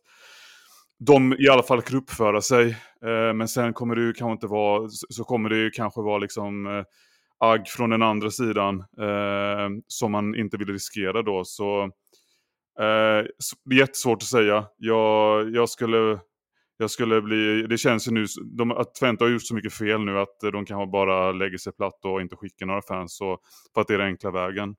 de 0.99 1.33
i 1.39 1.49
alla 1.49 1.63
fall 1.63 1.81
kan 1.81 1.97
uppföra 1.97 2.41
sig. 2.41 2.69
Eh, 3.05 3.33
men 3.33 3.47
sen 3.47 3.73
kommer 3.73 3.95
det 3.95 4.01
ju 4.01 4.13
kanske 4.13 4.33
inte 4.33 4.47
vara, 4.47 4.89
så 4.89 5.23
kommer 5.23 5.49
det 5.49 5.57
ju 5.57 5.71
kanske 5.71 6.01
vara 6.01 6.17
liksom 6.17 6.67
eh, 6.67 6.83
agg 7.39 7.67
från 7.67 7.89
den 7.89 8.01
andra 8.01 8.31
sidan 8.31 8.79
eh, 8.79 9.69
som 9.87 10.11
man 10.11 10.35
inte 10.35 10.57
vill 10.57 10.67
riskera 10.67 11.21
då. 11.21 11.41
Så, 11.45 11.83
eh, 12.79 13.25
det 13.65 13.75
är 13.75 13.79
jättesvårt 13.79 14.21
att 14.21 14.27
säga. 14.27 14.65
Jag, 14.77 15.55
jag 15.55 15.69
skulle 15.69 16.19
jag 16.77 16.91
skulle 16.91 17.21
bli, 17.21 17.67
det 17.69 17.77
känns 17.77 18.07
ju 18.07 18.11
nu 18.11 18.25
de, 18.57 18.71
att 18.71 18.95
Twente 18.95 19.23
har 19.23 19.31
gjort 19.31 19.43
så 19.43 19.55
mycket 19.55 19.73
fel 19.73 20.05
nu 20.05 20.19
att 20.19 20.43
eh, 20.43 20.51
de 20.51 20.65
kanske 20.65 20.91
bara 20.91 21.31
lägger 21.31 21.57
sig 21.57 21.73
platt 21.73 22.05
och 22.05 22.21
inte 22.21 22.35
skickar 22.35 22.65
några 22.65 22.81
fans. 22.81 23.17
Så, 23.17 23.37
för 23.73 23.81
att 23.81 23.87
det 23.87 23.93
är 23.93 23.97
den 23.97 24.07
enkla 24.07 24.31
vägen. 24.31 24.75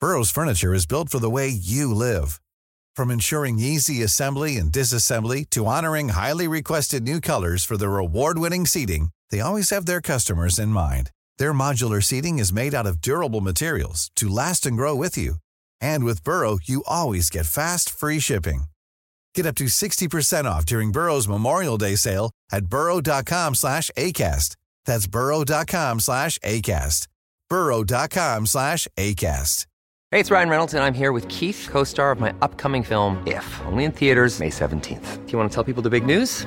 Burrows 0.00 0.32
furniture 0.32 0.74
is 0.74 0.88
built 0.88 1.10
for 1.10 1.20
the 1.20 1.30
way 1.30 1.48
you 1.48 1.94
live. 1.94 2.40
From 2.96 3.10
ensuring 3.10 3.58
easy 3.60 4.02
assembly 4.02 4.56
and 4.56 4.72
disassembly 4.72 5.48
to 5.50 5.64
honoring 5.64 6.08
highly 6.08 6.48
requested 6.48 7.02
new 7.02 7.20
colors 7.20 7.64
for 7.64 7.76
their 7.76 7.98
award-winning 7.98 8.66
seating, 8.66 9.10
they 9.30 9.40
always 9.40 9.70
have 9.70 9.86
their 9.86 10.00
customers 10.00 10.58
in 10.58 10.68
mind. 10.68 11.10
Their 11.38 11.54
modular 11.54 12.02
seating 12.02 12.38
is 12.38 12.52
made 12.52 12.74
out 12.74 12.86
of 12.86 13.00
durable 13.00 13.40
materials 13.40 14.10
to 14.16 14.28
last 14.28 14.66
and 14.66 14.76
grow 14.76 14.94
with 14.94 15.16
you. 15.16 15.36
And 15.82 16.04
with 16.04 16.24
Burrow, 16.24 16.58
you 16.62 16.82
always 16.86 17.28
get 17.28 17.44
fast, 17.44 17.90
free 17.90 18.20
shipping. 18.20 18.64
Get 19.34 19.44
up 19.46 19.56
to 19.56 19.64
60% 19.64 20.44
off 20.44 20.64
during 20.64 20.92
Burrow's 20.92 21.28
Memorial 21.28 21.76
Day 21.76 21.96
sale 21.96 22.30
at 22.50 22.66
burrow.com 22.66 23.54
slash 23.54 23.90
ACAST. 23.96 24.56
That's 24.86 25.06
burrow.com 25.06 26.00
slash 26.00 26.38
ACAST. 26.38 27.08
burrow.com 27.50 28.46
slash 28.46 28.88
ACAST. 28.96 29.66
Hey, 30.10 30.20
it's 30.20 30.30
Ryan 30.30 30.50
Reynolds, 30.50 30.74
and 30.74 30.84
I'm 30.84 30.92
here 30.92 31.12
with 31.12 31.26
Keith, 31.28 31.68
co-star 31.70 32.12
of 32.12 32.20
my 32.20 32.34
upcoming 32.42 32.82
film, 32.82 33.22
If, 33.26 33.46
only 33.64 33.84
in 33.84 33.92
theaters 33.92 34.40
May 34.40 34.50
17th. 34.50 35.26
Do 35.26 35.32
you 35.32 35.38
want 35.38 35.50
to 35.50 35.54
tell 35.54 35.64
people 35.64 35.82
the 35.82 35.88
big 35.88 36.04
news? 36.04 36.46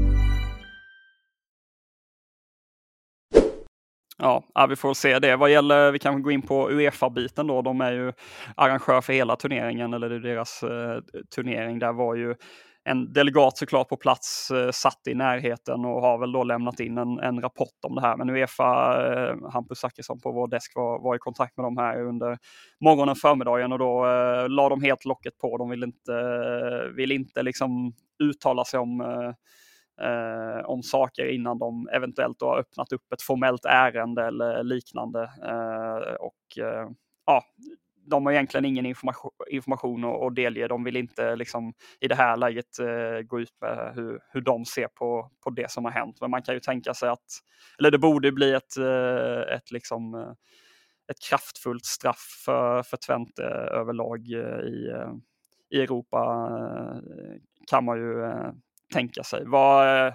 Ja, 4.23 4.43
vi 4.69 4.75
får 4.75 4.93
se 4.93 5.19
det. 5.19 5.35
Vad 5.35 5.51
gäller, 5.51 5.91
vi 5.91 5.99
kan 5.99 6.23
gå 6.23 6.31
in 6.31 6.41
på 6.41 6.69
Uefa-biten 6.71 7.47
då. 7.47 7.61
De 7.61 7.81
är 7.81 7.91
ju 7.91 8.13
arrangör 8.55 9.01
för 9.01 9.13
hela 9.13 9.35
turneringen, 9.35 9.93
eller 9.93 10.09
det 10.09 10.15
är 10.15 10.19
deras 10.19 10.63
eh, 10.63 10.99
turnering. 11.35 11.79
Där 11.79 11.93
var 11.93 12.15
ju 12.15 12.35
en 12.83 13.13
delegat 13.13 13.57
såklart 13.57 13.89
på 13.89 13.97
plats, 13.97 14.51
eh, 14.51 14.71
satt 14.71 15.07
i 15.07 15.13
närheten 15.13 15.85
och 15.85 16.01
har 16.01 16.17
väl 16.17 16.31
då 16.31 16.43
lämnat 16.43 16.79
in 16.79 16.97
en, 16.97 17.19
en 17.19 17.41
rapport 17.41 17.85
om 17.87 17.95
det 17.95 18.01
här. 18.01 18.17
Men 18.17 18.29
Uefa, 18.29 18.95
eh, 19.13 19.51
Hampus 19.53 19.79
Zachrisson 19.79 20.19
på 20.21 20.31
vår 20.31 20.47
desk 20.47 20.71
var, 20.75 21.03
var 21.03 21.15
i 21.15 21.19
kontakt 21.19 21.57
med 21.57 21.65
dem 21.65 21.77
här 21.77 22.01
under 22.01 22.37
morgonen, 22.79 23.15
förmiddagen 23.15 23.71
och 23.71 23.79
då 23.79 24.05
eh, 24.05 24.49
la 24.49 24.69
de 24.69 24.81
helt 24.83 25.05
locket 25.05 25.37
på. 25.37 25.57
De 25.57 25.69
vill 25.69 25.83
inte, 25.83 26.13
eh, 26.13 26.95
vill 26.95 27.11
inte 27.11 27.43
liksom 27.43 27.93
uttala 28.23 28.65
sig 28.65 28.79
om 28.79 29.01
eh, 29.01 29.33
eh, 30.01 30.65
om 30.65 30.83
saker 30.83 31.25
innan 31.25 31.59
de 31.59 31.89
eventuellt 31.93 32.41
har 32.41 32.59
öppnat 32.59 32.91
upp 32.91 33.13
ett 33.13 33.21
formellt 33.21 33.65
ärende 33.65 34.25
eller 34.25 34.63
liknande. 34.63 35.21
Eh, 35.43 36.13
och 36.13 36.57
eh, 36.57 36.89
ja, 37.25 37.43
de 38.05 38.25
har 38.25 38.33
egentligen 38.33 38.65
ingen 38.65 38.85
information, 38.85 39.31
information 39.49 40.05
att 40.05 40.35
delge. 40.35 40.67
De 40.67 40.83
vill 40.83 40.97
inte 40.97 41.35
liksom, 41.35 41.73
i 41.99 42.07
det 42.07 42.15
här 42.15 42.37
läget 42.37 42.79
eh, 42.79 43.21
gå 43.21 43.39
ut 43.39 43.53
med 43.61 43.91
hur, 43.95 44.19
hur 44.29 44.41
de 44.41 44.65
ser 44.65 44.87
på, 44.87 45.31
på 45.43 45.49
det 45.49 45.71
som 45.71 45.85
har 45.85 45.91
hänt. 45.91 46.17
Men 46.21 46.31
man 46.31 46.41
kan 46.41 46.53
ju 46.53 46.59
tänka 46.59 46.93
sig 46.93 47.09
att, 47.09 47.25
eller 47.79 47.91
det 47.91 47.97
borde 47.97 48.31
bli 48.31 48.53
ett, 48.53 48.77
eh, 48.77 49.55
ett, 49.55 49.71
liksom, 49.71 50.13
eh, 50.15 50.31
ett 51.11 51.21
kraftfullt 51.29 51.85
straff 51.85 52.41
för, 52.45 52.83
för 52.83 52.97
Twente 52.97 53.43
överlag 53.71 54.31
eh, 54.31 54.59
i, 54.59 54.91
i 55.69 55.81
Europa 55.81 56.49
kan 57.67 57.85
man 57.85 57.97
ju 57.97 58.23
tänka 58.91 59.23
sig. 59.23 59.43
Vad, 59.45 60.07
eh, 60.07 60.13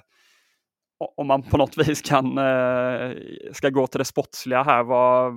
om 1.17 1.27
man 1.27 1.43
på 1.43 1.57
något 1.57 1.77
vis 1.89 2.03
kan, 2.03 2.39
eh, 2.39 3.11
ska 3.53 3.71
gå 3.71 3.87
till 3.87 3.99
det 3.99 4.05
sportsliga 4.05 4.63
här, 4.63 4.83
vad, 4.83 5.33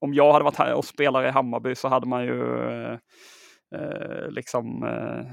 om 0.00 0.14
jag 0.14 0.32
hade 0.32 0.44
varit 0.44 0.56
här 0.56 0.74
och 0.74 0.84
spelare 0.84 1.28
i 1.28 1.30
Hammarby 1.30 1.74
så 1.74 1.88
hade 1.88 2.06
man 2.06 2.24
ju 2.24 2.42
eh, 3.74 4.30
liksom, 4.30 4.84
eh, 4.84 5.32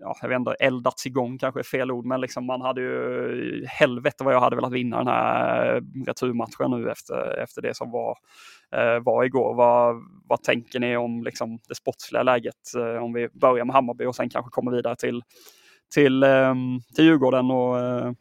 ja, 0.00 0.16
jag 0.22 0.28
vet 0.28 0.36
inte, 0.36 0.54
eldats 0.60 1.06
igång 1.06 1.38
kanske 1.38 1.60
är 1.60 1.64
fel 1.64 1.90
ord, 1.90 2.06
men 2.06 2.20
liksom 2.20 2.46
man 2.46 2.60
hade 2.60 2.80
ju, 2.80 3.66
helvete 3.66 4.24
vad 4.24 4.34
jag 4.34 4.40
hade 4.40 4.56
velat 4.56 4.72
vinna 4.72 4.98
den 4.98 5.06
här 5.06 5.82
returmatchen 6.06 6.70
nu 6.70 6.90
efter, 6.90 7.38
efter 7.42 7.62
det 7.62 7.76
som 7.76 7.90
var, 7.90 8.18
eh, 8.76 9.02
var 9.02 9.24
igår. 9.24 9.54
Vad, 9.54 10.02
vad 10.28 10.42
tänker 10.42 10.80
ni 10.80 10.96
om 10.96 11.22
liksom, 11.22 11.58
det 11.68 11.74
sportsliga 11.74 12.22
läget? 12.22 12.74
Eh, 12.78 13.02
om 13.02 13.12
vi 13.12 13.28
börjar 13.28 13.64
med 13.64 13.74
Hammarby 13.74 14.04
och 14.04 14.16
sen 14.16 14.28
kanske 14.28 14.50
kommer 14.50 14.70
vidare 14.70 14.96
till 14.96 15.22
till, 15.94 16.22
ehm, 16.22 16.80
till 16.94 17.04
Djurgården 17.04 17.50
och, 17.50 17.78
eh, 17.78 18.12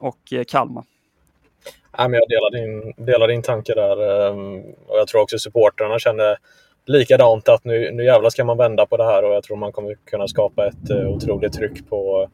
och 0.00 0.32
eh, 0.32 0.44
Kalmar. 0.44 0.84
Nej, 0.84 1.90
Kalmar. 1.96 2.18
jag 2.18 2.28
delar 2.28 2.50
din, 2.50 3.06
delar 3.06 3.28
din 3.28 3.42
tanke 3.42 3.74
där 3.74 4.28
ehm, 4.30 4.60
och 4.86 4.98
jag 4.98 5.08
tror 5.08 5.20
också 5.22 5.38
supportrarna 5.38 5.98
känner 5.98 6.36
likadant 6.86 7.48
att 7.48 7.64
nu, 7.64 7.90
nu 7.90 8.04
jävlar 8.04 8.30
ska 8.30 8.44
man 8.44 8.58
vända 8.58 8.86
på 8.86 8.96
det 8.96 9.04
här 9.04 9.24
och 9.24 9.34
jag 9.34 9.42
tror 9.42 9.56
man 9.56 9.72
kommer 9.72 9.94
kunna 10.04 10.28
skapa 10.28 10.66
ett 10.66 10.90
eh, 10.90 11.08
otroligt 11.08 11.52
tryck 11.52 11.88
på, 11.88 12.30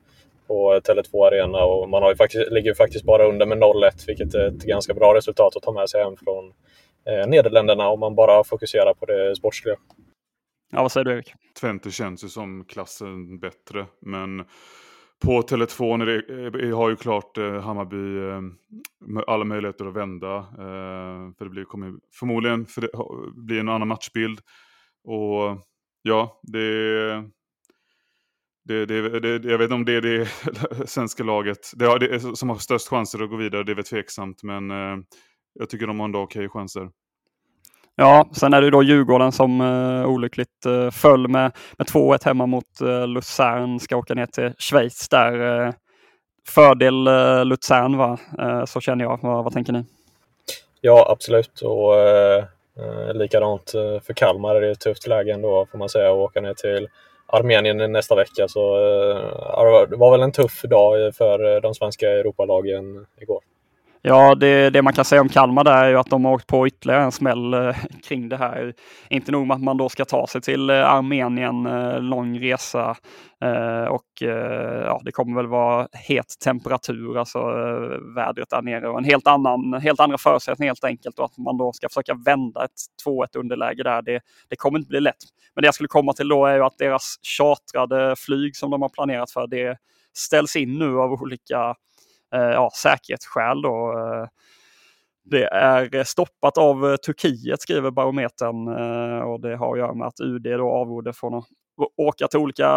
på 0.47 0.81
Tele2 0.85 1.27
Arena 1.27 1.65
och 1.65 1.89
man 1.89 2.03
har 2.03 2.11
ju 2.11 2.17
faktiskt, 2.17 2.51
ligger 2.51 2.75
faktiskt 2.75 3.05
bara 3.05 3.29
under 3.29 3.47
med 3.47 3.59
0-1 3.59 4.07
vilket 4.07 4.35
är 4.35 4.49
ett 4.49 4.63
ganska 4.63 4.95
bra 4.95 5.15
resultat 5.15 5.57
att 5.57 5.63
ta 5.63 5.73
med 5.73 5.91
sig 5.91 6.05
hem 6.05 6.17
från 6.17 6.53
eh, 7.07 7.27
Nederländerna 7.27 7.89
om 7.89 8.01
man 8.01 8.15
bara 8.15 8.45
fokuserar 8.45 8.95
på 8.95 9.07
det 9.07 9.37
sportsliga. 9.37 9.77
Ja, 10.75 10.83
vad 10.83 10.93
säger 10.93 11.05
du 11.05 11.13
Erik? 11.13 11.35
Twente 11.61 11.91
känns 11.91 12.25
ju 12.25 12.29
som 12.29 12.65
klassen 12.65 13.39
bättre, 13.39 13.87
men 14.01 14.45
på 15.23 15.43
Tele2 15.43 16.73
har 16.73 16.91
ju 16.91 16.97
klart 16.97 17.39
eh, 17.39 17.61
Hammarby 17.61 18.19
eh, 18.19 18.41
alla 19.27 19.45
möjligheter 19.45 19.87
att 19.87 19.97
vända. 19.97 20.37
Eh, 20.37 21.35
för 21.39 21.45
det 21.45 21.51
blir, 21.51 21.65
kommer 21.65 21.95
förmodligen 22.13 22.67
för 22.67 22.81
det, 22.81 22.89
blir 23.35 23.61
en 23.61 23.69
annan 23.69 23.89
matchbild. 23.89 24.41
Och 25.05 25.59
ja, 26.03 26.41
det, 26.43 27.25
det, 28.65 28.87
det, 28.87 29.21
det, 29.21 29.51
jag 29.51 29.59
vet 29.59 29.65
inte 29.65 29.75
om 29.75 29.85
det 29.85 29.95
är 29.95 30.01
det 30.01 30.29
svenska 30.89 31.25
laget 31.25 31.71
det, 31.75 31.99
det, 31.99 32.37
som 32.37 32.49
har 32.49 32.57
störst 32.57 32.89
chanser 32.89 33.23
att 33.23 33.31
gå 33.31 33.37
vidare. 33.37 33.65
Det 33.65 33.73
är 33.73 33.77
väl 33.77 33.85
tveksamt, 33.85 34.43
men 34.43 34.71
eh, 34.71 34.99
jag 35.55 35.71
tycker 35.71 35.87
de 35.87 36.01
har 36.01 36.07
ändå 36.07 36.21
okej 36.21 36.49
chanser. 36.49 36.91
Ja, 37.97 38.29
sen 38.33 38.53
är 38.53 38.63
det 38.63 38.71
då 38.71 38.83
Djurgården 38.83 39.33
som 39.33 39.61
uh, 39.61 40.07
olyckligt 40.07 40.67
uh, 40.67 40.91
föll 40.91 41.29
med, 41.29 41.53
med 41.79 41.87
2-1 41.87 42.25
hemma 42.25 42.47
mot 42.47 42.65
uh, 42.83 43.07
Luzern. 43.07 43.81
Ska 43.81 43.97
åka 43.97 44.15
ner 44.15 44.27
till 44.27 44.53
Schweiz 44.59 45.09
där. 45.09 45.41
Uh, 45.41 45.73
fördel 46.49 47.09
uh, 47.09 47.45
Luzern 47.45 47.97
va? 47.97 48.19
Uh, 48.39 48.65
så 48.65 48.81
känner 48.81 49.05
jag. 49.05 49.19
Vad, 49.23 49.45
vad 49.45 49.53
tänker 49.53 49.73
ni? 49.73 49.85
Ja, 50.81 51.07
absolut. 51.11 51.61
Och 51.61 51.93
uh, 51.93 53.15
likadant 53.15 53.71
för 54.07 54.13
Kalmar 54.13 54.61
Det 54.61 54.67
är 54.67 54.71
ett 54.71 54.81
tufft 54.81 55.07
läge 55.07 55.33
ändå 55.33 55.67
får 55.71 55.79
man 55.79 55.89
säga 55.89 56.11
att 56.11 56.17
åka 56.17 56.41
ner 56.41 56.55
till 56.55 56.89
Armenien 57.27 57.93
nästa 57.93 58.15
vecka. 58.15 58.49
Så 58.49 58.77
det 59.91 59.97
var 59.97 60.11
väl 60.11 60.23
en 60.23 60.33
tuff 60.33 60.63
dag 60.63 61.15
för 61.15 61.61
de 61.61 61.75
svenska 61.75 62.11
Europalagen 62.11 63.07
igår. 63.21 63.41
Ja, 64.05 64.35
det, 64.35 64.71
det, 64.71 64.83
man 64.83 64.93
kan 64.93 65.05
säga 65.05 65.21
om 65.21 65.29
Kalmar 65.29 65.65
där 65.65 65.85
är 65.85 65.89
ju 65.89 65.97
att 65.97 66.11
de 66.11 66.25
har 66.25 66.33
åkt 66.33 66.47
på 66.47 66.67
ytterligare 66.67 67.03
en 67.03 67.13
smäll 67.13 67.55
eh, 67.55 67.77
kring 68.03 68.29
det 68.29 68.37
här. 68.37 68.75
Inte 69.11 69.33
nog 69.33 69.47
med 69.47 69.55
att 69.55 69.63
man 69.63 69.77
då 69.77 69.89
ska 69.89 70.05
ta 70.05 70.27
sig 70.27 70.41
till 70.41 70.71
eh, 70.71 70.93
Armenien, 70.93 71.67
eh, 71.67 72.01
lång 72.01 72.39
resa 72.41 72.97
och 73.89 74.23
ja, 74.87 75.01
det 75.05 75.13
kommer 75.13 75.37
väl 75.37 75.47
vara 75.47 75.89
het 75.93 76.39
temperatur, 76.45 77.19
alltså 77.19 77.39
vädret 78.17 78.51
där 78.51 78.63
nere 78.63 78.89
och 78.89 78.99
en 78.99 79.05
helt, 79.05 79.27
annan, 79.27 79.75
helt 79.83 80.01
andra 80.01 80.19
förutsättningar 80.19 80.71
helt 80.71 80.85
enkelt 80.85 81.19
och 81.19 81.25
att 81.25 81.39
man 81.39 81.57
då 81.57 81.73
ska 81.73 81.89
försöka 81.89 82.15
vända 82.15 82.65
ett 82.65 83.07
2-1 83.07 83.27
underläge 83.37 83.83
där, 83.83 84.03
det, 84.03 84.21
det 84.49 84.57
kommer 84.57 84.79
inte 84.79 84.89
bli 84.89 85.01
lätt. 85.01 85.17
Men 85.55 85.63
det 85.63 85.67
jag 85.67 85.75
skulle 85.75 85.89
komma 85.89 86.13
till 86.13 86.29
då 86.29 86.47
är 86.47 86.55
ju 86.55 86.65
att 86.65 86.79
deras 86.79 87.15
chartrade 87.39 88.17
flyg 88.17 88.57
som 88.57 88.71
de 88.71 88.83
har 88.83 88.89
planerat 88.89 89.31
för, 89.31 89.47
det 89.47 89.77
ställs 90.15 90.57
in 90.57 90.79
nu 90.79 90.99
av 90.99 91.13
olika 91.13 91.75
Eh, 92.33 92.41
ja, 92.41 92.71
säkerhetsskäl. 92.75 93.63
Då. 93.63 93.93
Eh, 93.99 94.29
det 95.25 95.45
är 95.45 96.05
stoppat 96.05 96.59
av 96.59 96.91
eh, 96.91 96.97
Turkiet 96.97 97.63
skriver 97.63 97.91
Barometern 97.91 98.69
och 99.23 99.41
det 99.41 99.57
har 99.57 99.73
att 99.73 99.79
göra 99.79 99.95
med 99.95 100.07
att 100.07 100.21
UD 100.21 100.43
då 100.43 100.71
avrådde 100.71 101.13
från 101.13 101.35
att 101.35 101.45
åka 101.97 102.29
till 102.29 102.39
olika 102.39 102.69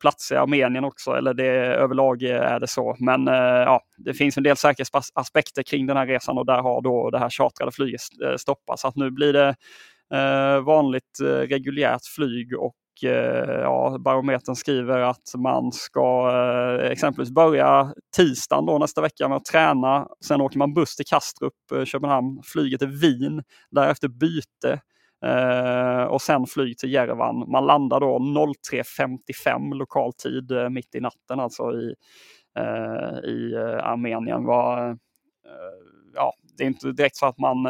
platser 0.00 0.34
i 0.34 0.38
Armenien 0.38 0.84
också, 0.84 1.12
eller 1.12 1.34
det, 1.34 1.48
överlag 1.74 2.22
är 2.22 2.60
det 2.60 2.66
så. 2.66 2.96
Men 2.98 3.26
ja, 3.26 3.80
det 3.96 4.14
finns 4.14 4.36
en 4.36 4.42
del 4.42 4.56
säkerhetsaspekter 4.56 5.62
kring 5.62 5.86
den 5.86 5.96
här 5.96 6.06
resan 6.06 6.38
och 6.38 6.46
där 6.46 6.62
har 6.62 6.82
då 6.82 7.10
det 7.10 7.18
här 7.18 7.30
chartrade 7.30 7.72
flyget 7.72 8.00
stoppats. 8.36 8.82
Så 8.82 8.88
att 8.88 8.96
nu 8.96 9.10
blir 9.10 9.32
det 9.32 9.54
vanligt 10.62 11.18
reguljärt 11.20 12.06
flyg 12.16 12.58
och 12.58 12.74
Eh, 13.04 13.60
ja, 13.60 13.96
Barometern 14.00 14.56
skriver 14.56 14.98
att 15.00 15.34
man 15.36 15.72
ska 15.72 16.30
eh, 16.32 16.90
exempelvis 16.90 17.30
börja 17.30 17.92
tisdagen 18.16 18.66
då 18.66 18.78
nästa 18.78 19.00
vecka 19.00 19.28
med 19.28 19.36
att 19.36 19.44
träna. 19.44 20.08
Sen 20.24 20.40
åker 20.40 20.58
man 20.58 20.74
buss 20.74 20.96
till 20.96 21.06
Kastrup, 21.06 21.72
eh, 21.74 21.84
Köpenhamn, 21.84 22.42
flyger 22.44 22.78
till 22.78 22.88
Wien, 22.88 23.42
därefter 23.70 24.08
byte 24.08 24.80
eh, 25.24 26.04
och 26.04 26.22
sen 26.22 26.46
flyg 26.46 26.78
till 26.78 26.92
Jerevan. 26.92 27.50
Man 27.50 27.66
landar 27.66 28.00
då 28.00 28.18
03.55 28.18 29.74
lokal 29.74 30.12
tid 30.12 30.50
eh, 30.50 30.68
mitt 30.68 30.94
i 30.94 31.00
natten 31.00 31.40
alltså 31.40 31.72
i, 31.72 31.94
eh, 32.58 33.30
i 33.30 33.56
Armenien. 33.82 34.44
Var, 34.44 34.98
ja, 36.14 36.32
det 36.58 36.64
är 36.64 36.66
inte 36.66 36.92
direkt 36.92 37.16
så 37.16 37.26
att 37.26 37.38
man 37.38 37.66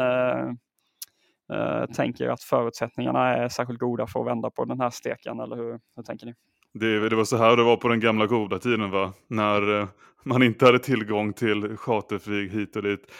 tänker 1.95 2.29
att 2.29 2.43
förutsättningarna 2.43 3.27
är 3.27 3.49
särskilt 3.49 3.79
goda 3.79 4.07
för 4.07 4.19
att 4.19 4.27
vända 4.27 4.49
på 4.49 4.65
den 4.65 4.81
här 4.81 4.89
steken, 4.89 5.39
eller 5.39 5.55
hur, 5.55 5.79
hur 5.95 6.03
tänker 6.03 6.25
ni? 6.25 6.33
Det, 6.73 7.09
det, 7.09 7.15
var 7.15 7.23
så 7.23 7.37
här 7.37 7.57
det 7.57 7.63
var 7.63 7.77
på 7.77 7.87
den 7.87 7.99
gamla 7.99 8.25
goda 8.25 8.59
tiden 8.59 8.91
va? 8.91 9.13
När 9.27 9.69
uh, 9.69 9.87
man 10.25 10.43
inte 10.43 10.65
hade 10.65 10.79
tillgång 10.79 11.33
till 11.33 11.77
charterflyg 11.77 12.51
hit 12.51 12.75
och 12.75 12.83
dit. 12.83 13.11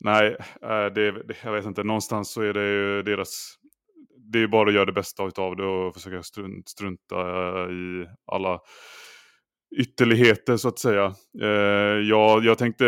Nej, 0.00 0.30
uh, 0.30 0.94
det, 0.94 1.10
det, 1.10 1.34
jag 1.44 1.52
vet 1.52 1.64
inte, 1.64 1.82
någonstans 1.82 2.32
så 2.32 2.42
är 2.42 2.52
det 2.52 2.68
ju 2.68 3.02
deras... 3.02 3.54
Det 4.32 4.42
är 4.42 4.46
bara 4.46 4.68
att 4.68 4.74
göra 4.74 4.84
det 4.84 4.92
bästa 4.92 5.22
av 5.22 5.56
det 5.56 5.64
och 5.64 5.94
försöka 5.94 6.22
strunt, 6.22 6.68
strunta 6.68 7.16
i 7.70 8.06
alla 8.32 8.60
ytterligheter 9.78 10.56
så 10.56 10.68
att 10.68 10.78
säga. 10.78 11.14
jag, 12.02 12.44
jag 12.44 12.58
tänkte 12.58 12.84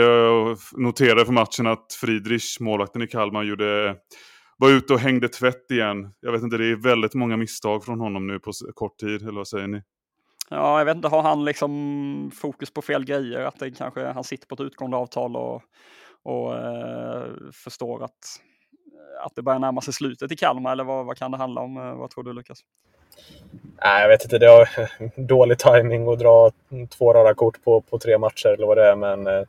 notera 0.77 1.25
för 1.25 1.33
matchen 1.33 1.67
att 1.67 1.93
Friedrich, 2.01 2.61
målvakten 2.61 3.03
i 3.03 3.07
Kalmar, 3.07 3.43
gjorde 3.43 3.97
var 4.59 4.71
ute 4.71 4.93
och 4.93 5.01
hängde 5.01 5.29
tvätt 5.29 5.71
igen. 5.71 6.15
Jag 6.21 6.33
vet 6.33 6.43
inte, 6.43 6.57
det 6.57 6.71
är 6.71 6.77
väldigt 6.77 7.15
många 7.15 7.37
misstag 7.37 7.85
från 7.85 8.01
honom 8.01 8.27
nu 8.27 8.39
på 8.39 8.53
kort 8.75 8.99
tid, 8.99 9.23
eller 9.23 9.33
vad 9.33 9.49
säger 9.49 9.67
ni? 9.67 9.83
Ja, 10.51 10.79
jag 10.79 10.85
vet 10.85 10.97
inte, 10.97 11.09
har 11.09 11.23
han 11.23 11.45
liksom 11.45 12.31
fokus 12.35 12.71
på 12.71 12.83
fel 12.83 13.05
grejer? 13.05 13.41
Att 13.41 13.59
det 13.59 13.71
kanske, 13.71 14.05
han 14.05 14.25
sitter 14.25 14.47
på 14.47 14.55
ett 14.55 14.61
utgående 14.61 14.97
avtal 14.97 15.37
och, 15.37 15.63
och 16.23 16.57
eh, 16.57 17.25
förstår 17.53 18.05
att, 18.05 18.41
att 19.25 19.35
det 19.35 19.43
börjar 19.43 19.59
närma 19.59 19.81
sig 19.81 19.95
slutet 19.95 20.33
i 20.33 20.37
Kalmar, 20.37 20.73
eller 20.73 20.85
vad, 20.85 21.07
vad 21.07 21.17
kan 21.17 21.31
det 21.31 21.37
handla 21.39 21.61
om? 21.61 21.77
Eh, 21.77 21.95
vad 21.95 22.11
tror 22.11 22.25
du 22.25 22.33
Lukas? 22.33 22.59
Nej, 23.85 24.03
jag 24.03 24.09
vet 24.09 24.25
inte. 24.25 24.39
Det 24.39 24.47
har 24.47 24.69
dålig 25.27 25.59
timing 25.59 26.09
att 26.09 26.19
dra 26.19 26.51
två 26.99 27.13
röda 27.13 27.35
kort 27.35 27.65
på, 27.65 27.81
på 27.81 27.99
tre 27.99 28.19
matcher 28.19 28.49
eller 28.49 28.67
vad 28.67 28.77
det 28.77 28.87
är, 28.87 28.97
men 28.97 29.27
eh, 29.27 29.43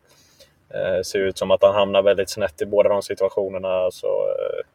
eh 0.74 1.02
ser 1.06 1.20
ut 1.20 1.38
som 1.38 1.52
att 1.52 1.64
han 1.64 1.76
hamnar 1.76 2.02
väldigt 2.02 2.30
snett 2.30 2.62
i 2.62 2.66
båda 2.66 2.90
de 2.90 3.02
situationerna. 3.02 3.92
Så, 3.92 4.08
Eh, 4.08 4.66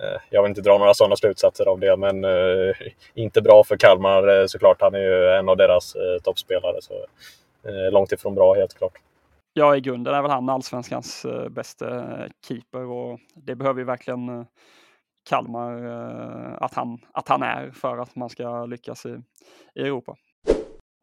Eh, 0.00 0.20
jag 0.30 0.42
vill 0.42 0.48
inte 0.48 0.60
dra 0.60 0.78
några 0.78 0.94
sådana 0.94 1.16
slutsatser 1.16 1.68
av 1.68 1.80
det, 1.80 1.96
men 1.96 2.24
eh, 2.24 2.76
inte 3.14 3.42
bra 3.42 3.64
för 3.64 3.76
Kalmar 3.76 4.40
eh, 4.40 4.46
såklart. 4.46 4.80
Han 4.80 4.94
är 4.94 4.98
ju 4.98 5.28
en 5.28 5.48
av 5.48 5.56
deras 5.56 5.96
toppspelare. 6.22 6.82
Så, 6.82 7.06
långt 7.90 8.12
ifrån 8.12 8.34
bra 8.34 8.54
helt 8.54 8.74
klart. 8.74 8.92
Ja, 9.52 9.76
i 9.76 9.80
grunden 9.80 10.14
är 10.14 10.22
väl 10.22 10.30
han 10.30 10.48
allsvenskans 10.48 11.26
bästa 11.50 12.06
keeper 12.48 12.84
och 12.84 13.18
det 13.34 13.54
behöver 13.54 13.80
ju 13.80 13.84
verkligen 13.84 14.46
Kalmar 15.28 15.84
att 16.60 16.74
han, 16.74 16.98
att 17.12 17.28
han 17.28 17.42
är 17.42 17.70
för 17.70 17.98
att 17.98 18.16
man 18.16 18.28
ska 18.28 18.66
lyckas 18.66 19.06
i, 19.06 19.22
i 19.74 19.82
Europa. 19.82 20.16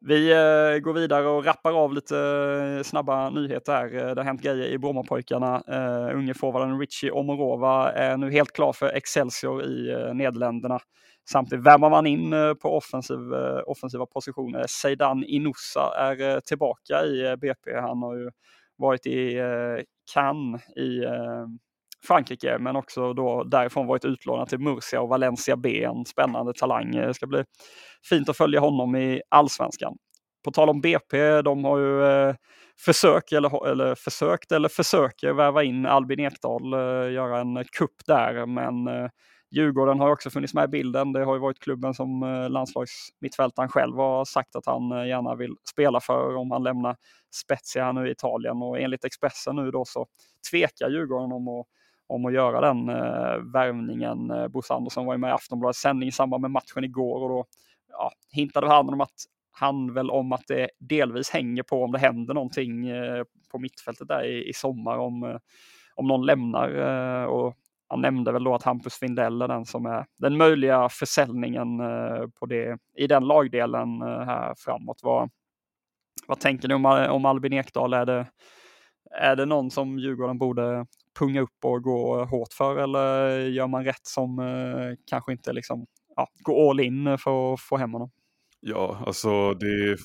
Vi 0.06 0.30
eh, 0.32 0.78
går 0.78 0.92
vidare 0.92 1.28
och 1.28 1.44
rappar 1.44 1.72
av 1.72 1.94
lite 1.94 2.18
eh, 2.18 2.82
snabba 2.82 3.30
nyheter 3.30 3.72
här. 3.72 3.94
Eh, 3.94 4.14
det 4.14 4.20
har 4.20 4.24
hänt 4.24 4.42
grejer 4.42 4.68
i 4.68 4.78
Brommapojkarna. 4.78 5.62
Eh, 5.68 6.16
Unge 6.16 6.34
forwarden 6.34 6.78
Richie 6.78 7.10
Omorova 7.10 7.92
är 7.92 8.16
nu 8.16 8.30
helt 8.30 8.52
klar 8.52 8.72
för 8.72 8.86
Excelsior 8.86 9.64
i 9.64 9.90
eh, 9.92 10.14
Nederländerna. 10.14 10.78
Samtidigt 11.30 11.66
värmar 11.66 11.90
man 11.90 12.06
in 12.06 12.30
på 12.62 12.76
offensiv, 12.76 13.18
offensiva 13.66 14.06
positioner. 14.06 14.64
Seidan 14.68 15.24
Inusa 15.24 15.94
är 15.98 16.40
tillbaka 16.40 17.04
i 17.04 17.36
BP. 17.36 17.74
Han 17.80 18.02
har 18.02 18.16
ju 18.16 18.30
varit 18.76 19.06
i 19.06 19.40
Cannes 20.14 20.62
i 20.76 21.04
Frankrike, 22.06 22.58
men 22.58 22.76
också 22.76 23.12
då 23.12 23.44
därifrån 23.44 23.86
varit 23.86 24.04
utlånad 24.04 24.48
till 24.48 24.58
Murcia 24.58 25.00
och 25.00 25.08
Valencia 25.08 25.56
B, 25.56 25.84
en 25.84 26.04
spännande 26.04 26.52
talang. 26.52 26.90
Det 26.90 27.14
ska 27.14 27.26
bli 27.26 27.44
fint 28.08 28.28
att 28.28 28.36
följa 28.36 28.60
honom 28.60 28.96
i 28.96 29.22
allsvenskan. 29.28 29.96
På 30.44 30.50
tal 30.50 30.68
om 30.68 30.80
BP, 30.80 31.42
de 31.42 31.64
har 31.64 31.78
ju 31.78 32.04
eh, 32.04 32.34
försök, 32.84 33.32
eller, 33.32 33.68
eller 33.68 33.94
försökt 33.94 34.52
eller 34.52 34.68
försöker 34.68 35.32
värva 35.32 35.62
in 35.62 35.86
Albin 35.86 36.20
Ekdal, 36.20 36.72
eh, 36.72 37.12
göra 37.12 37.40
en 37.40 37.64
kupp 37.78 38.06
där, 38.06 38.46
men 38.46 38.88
eh, 38.88 39.10
Djurgården 39.54 40.00
har 40.00 40.10
också 40.10 40.30
funnits 40.30 40.54
med 40.54 40.64
i 40.64 40.68
bilden. 40.68 41.12
Det 41.12 41.24
har 41.24 41.34
ju 41.34 41.40
varit 41.40 41.58
klubben 41.58 41.94
som 41.94 42.22
eh, 42.22 42.50
landslagsmittfältaren 42.50 43.68
själv 43.68 43.96
har 43.96 44.24
sagt 44.24 44.56
att 44.56 44.66
han 44.66 44.92
eh, 44.92 45.06
gärna 45.06 45.34
vill 45.34 45.54
spela 45.70 46.00
för 46.00 46.36
om 46.36 46.50
han 46.50 46.62
lämnar 46.62 46.96
Spezia 47.34 47.92
nu 47.92 48.08
i 48.08 48.10
Italien 48.10 48.62
och 48.62 48.80
enligt 48.80 49.04
Expressen 49.04 49.56
nu 49.56 49.70
då 49.70 49.84
så 49.84 50.06
tvekar 50.50 50.88
Djurgården 50.88 51.32
om 51.32 51.48
att 51.48 51.66
om 52.06 52.26
att 52.26 52.32
göra 52.32 52.60
den 52.60 52.88
eh, 52.88 53.52
värvningen. 53.52 54.30
Eh, 54.30 54.48
Bosse 54.48 54.74
Andersson 54.74 55.06
var 55.06 55.14
ju 55.14 55.18
med 55.18 55.28
i 55.28 55.32
Aftonbladets 55.32 55.80
sändning 55.80 56.08
i 56.08 56.12
samband 56.12 56.40
med 56.40 56.50
matchen 56.50 56.84
igår 56.84 57.22
och 57.22 57.28
då 57.28 57.44
ja, 57.90 58.12
hintade 58.32 58.66
han 58.66 58.88
om 58.88 59.00
att 59.00 59.14
han 59.50 59.94
väl 59.94 60.10
om 60.10 60.32
att 60.32 60.46
det 60.48 60.68
delvis 60.78 61.30
hänger 61.30 61.62
på 61.62 61.84
om 61.84 61.92
det 61.92 61.98
händer 61.98 62.34
någonting 62.34 62.88
eh, 62.88 63.24
på 63.52 63.58
mittfältet 63.58 64.08
där 64.08 64.24
i, 64.24 64.48
i 64.48 64.52
sommar 64.52 64.98
om, 64.98 65.22
eh, 65.22 65.36
om 65.94 66.06
någon 66.06 66.26
lämnar. 66.26 66.70
Eh, 66.70 67.24
och 67.24 67.54
han 67.88 68.00
nämnde 68.00 68.32
väl 68.32 68.44
då 68.44 68.54
att 68.54 68.62
Hampus 68.62 68.94
Findell 68.94 69.42
är 69.42 69.48
den 69.48 69.64
som 69.64 69.86
är 69.86 70.06
den 70.18 70.36
möjliga 70.36 70.88
försäljningen 70.88 71.80
eh, 71.80 72.28
på 72.40 72.46
det, 72.46 72.78
i 72.96 73.06
den 73.06 73.24
lagdelen 73.24 74.02
eh, 74.02 74.20
här 74.24 74.54
framåt. 74.58 75.00
Vad, 75.02 75.30
vad 76.26 76.40
tänker 76.40 76.68
ni 76.68 76.74
om, 76.74 76.86
om 76.86 77.24
Albin 77.24 77.52
Ekdal? 77.52 77.92
Är 77.92 78.06
det, 78.06 78.26
är 79.10 79.36
det 79.36 79.46
någon 79.46 79.70
som 79.70 79.98
Djurgården 79.98 80.38
borde 80.38 80.86
punga 81.18 81.40
upp 81.40 81.64
och 81.64 81.82
gå 81.82 82.24
hårt 82.24 82.52
för 82.52 82.76
eller 82.76 83.38
gör 83.38 83.66
man 83.66 83.84
rätt 83.84 84.06
som 84.06 84.38
eh, 84.38 84.96
kanske 85.06 85.32
inte 85.32 85.52
liksom, 85.52 85.86
ja, 86.16 86.28
går 86.42 86.70
all 86.70 86.80
in 86.80 87.18
för 87.18 87.54
att 87.54 87.60
få 87.60 87.76
hem 87.76 87.92
honom? 87.92 88.10
Ja, 88.66 89.02
alltså 89.06 89.54
det, 89.54 89.96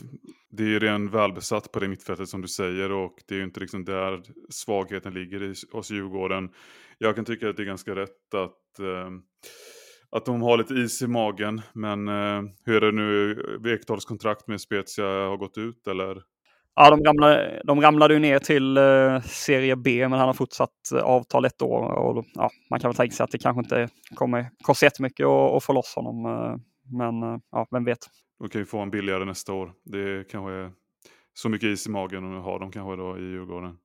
det 0.50 0.64
är 0.64 0.68
ju 0.68 0.80
ren 0.80 1.10
välbesatt 1.10 1.72
på 1.72 1.80
det 1.80 1.88
mittfältet 1.88 2.30
som 2.30 2.42
du 2.42 2.48
säger 2.48 2.92
och 2.92 3.16
det 3.28 3.36
är 3.36 3.38
ju 3.38 3.44
inte 3.44 3.60
liksom 3.60 3.86
där 3.86 4.22
svagheten 4.50 5.14
ligger 5.14 5.44
i, 5.44 5.54
hos 5.72 5.92
Djurgården. 5.92 6.50
Jag 6.98 7.16
kan 7.16 7.26
tycka 7.26 7.50
att 7.50 7.58
det 7.58 7.64
är 7.64 7.66
ganska 7.66 7.96
rätt 7.96 8.34
att, 8.34 8.80
eh, 8.80 9.10
att 10.10 10.26
de 10.26 10.42
har 10.42 10.58
lite 10.58 10.74
is 10.74 11.02
i 11.02 11.08
magen. 11.08 11.62
Men 11.74 12.08
eh, 12.08 12.42
hur 12.66 12.84
är 12.84 12.92
det 12.92 12.92
nu? 12.92 13.32
Eh, 13.66 13.74
Ekdals 13.74 14.06
kontrakt 14.06 14.48
med 14.48 14.62
Spezia 14.62 15.06
har 15.06 15.38
gått 15.38 15.58
ut 15.58 15.88
eller? 15.88 16.22
Ja, 16.76 16.90
de 16.90 17.04
ramlade, 17.04 17.62
de 17.66 17.82
ramlade 17.82 18.14
ju 18.14 18.20
ner 18.20 18.40
till 18.40 18.78
eh, 18.78 19.22
Serie 19.22 19.76
B, 19.76 20.08
men 20.10 20.20
han 20.20 20.28
har 20.28 20.34
fortsatt 20.34 20.92
eh, 20.96 21.02
avtal 21.02 21.46
ett 21.46 21.62
år. 21.62 21.82
Och, 21.82 22.26
ja, 22.34 22.50
man 22.70 22.80
kan 22.80 22.90
väl 22.90 22.96
tänka 22.96 23.16
sig 23.16 23.24
att 23.24 23.32
det 23.32 23.38
kanske 23.38 23.60
inte 23.60 23.90
kommer 24.16 24.50
kosta 24.64 24.86
jättemycket 24.86 25.26
att, 25.26 25.52
att 25.52 25.64
få 25.64 25.74
loss 25.74 25.94
honom. 25.96 26.26
Eh, 26.26 26.56
men 26.98 27.24
eh, 27.24 27.40
ja, 27.52 27.68
vem 27.72 27.86
vet. 27.86 28.00
De 28.40 28.50
kan 28.50 28.62
ju 28.62 28.66
få 28.66 28.80
en 28.80 28.90
billigare 28.90 29.26
nästa 29.26 29.54
år. 29.54 29.74
Det 29.86 30.30
kanske 30.32 30.52
är 30.52 30.72
så 31.34 31.50
mycket 31.50 31.68
is 31.68 31.88
i 31.88 31.90
magen 31.90 32.24
har 32.24 32.60
de 32.60 32.72
kanske 32.72 32.96
då 32.96 33.18
i 33.18 33.22
Djurgården. 33.22 33.78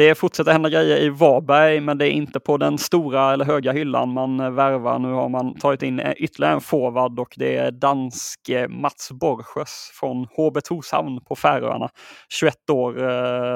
Det 0.00 0.14
fortsätter 0.14 0.52
hända 0.52 0.68
grejer 0.68 0.96
i 0.96 1.08
Varberg, 1.08 1.80
men 1.80 1.98
det 1.98 2.08
är 2.08 2.10
inte 2.10 2.40
på 2.40 2.56
den 2.56 2.78
stora 2.78 3.32
eller 3.32 3.44
höga 3.44 3.72
hyllan 3.72 4.12
man 4.12 4.40
eh, 4.40 4.50
värvar. 4.50 4.98
Nu 4.98 5.08
har 5.08 5.28
man 5.28 5.54
tagit 5.54 5.82
in 5.82 6.00
eh, 6.00 6.12
ytterligare 6.16 6.54
en 6.54 6.60
forward 6.60 7.18
och 7.18 7.34
det 7.36 7.56
är 7.56 7.70
danske 7.70 8.60
eh, 8.60 8.68
Mats 8.68 9.10
Borges 9.12 9.90
från 10.00 10.26
HB 10.36 10.60
Torshamn 10.64 11.20
på 11.28 11.36
Färöarna. 11.36 11.88
21 12.28 12.70
år, 12.70 12.92